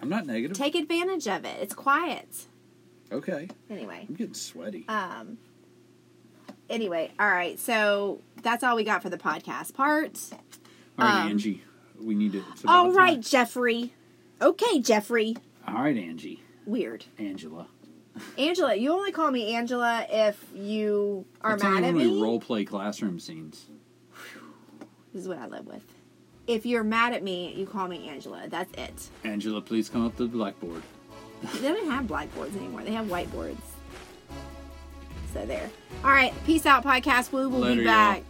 I'm 0.00 0.08
not 0.08 0.26
negative. 0.26 0.56
Take 0.56 0.74
advantage 0.74 1.26
of 1.28 1.44
it. 1.44 1.56
It's 1.60 1.74
quiet. 1.74 2.46
okay. 3.10 3.48
Anyway. 3.70 4.06
I'm 4.08 4.14
getting 4.14 4.34
sweaty. 4.34 4.84
Um. 4.88 5.38
Anyway, 6.70 7.10
all 7.20 7.28
right. 7.30 7.58
So 7.58 8.20
that's 8.42 8.64
all 8.64 8.76
we 8.76 8.84
got 8.84 9.02
for 9.02 9.10
the 9.10 9.18
podcast 9.18 9.74
part. 9.74 10.18
All 10.98 11.06
right, 11.06 11.22
um, 11.24 11.28
Angie. 11.30 11.62
We 12.00 12.14
need 12.14 12.32
to. 12.32 12.44
All 12.66 12.90
right, 12.92 13.14
time. 13.14 13.22
Jeffrey. 13.22 13.92
Okay, 14.40 14.80
Jeffrey. 14.80 15.36
All 15.68 15.74
right, 15.82 15.96
Angie. 15.96 16.42
Weird. 16.66 17.04
Angela. 17.18 17.66
Angela, 18.36 18.74
you 18.74 18.92
only 18.92 19.10
call 19.10 19.30
me 19.30 19.54
Angela 19.54 20.06
if 20.10 20.42
you 20.54 21.24
are 21.40 21.52
That's 21.56 21.62
mad 21.62 21.84
at 21.84 21.94
me. 21.94 22.20
role 22.22 22.38
play 22.40 22.64
classroom 22.64 23.18
scenes. 23.18 23.66
This 25.12 25.22
is 25.22 25.28
what 25.28 25.38
I 25.38 25.46
live 25.46 25.66
with. 25.66 25.82
If 26.46 26.66
you're 26.66 26.84
mad 26.84 27.12
at 27.14 27.22
me, 27.22 27.54
you 27.54 27.66
call 27.66 27.88
me 27.88 28.08
Angela. 28.08 28.44
That's 28.48 28.70
it. 28.78 29.08
Angela, 29.24 29.60
please 29.62 29.88
come 29.88 30.04
up 30.04 30.16
to 30.16 30.24
the 30.24 30.28
blackboard. 30.28 30.82
They 31.60 31.72
don't 31.72 31.90
have 31.90 32.06
blackboards 32.06 32.54
anymore. 32.56 32.82
They 32.82 32.92
have 32.92 33.06
whiteboards. 33.06 33.56
So 35.32 35.46
there. 35.46 35.70
All 36.04 36.10
right. 36.10 36.32
Peace 36.44 36.66
out, 36.66 36.84
podcast. 36.84 37.32
We 37.32 37.46
will 37.46 37.60
Later, 37.60 37.76
be 37.76 37.82
y'all. 37.86 37.92
back. 37.94 38.22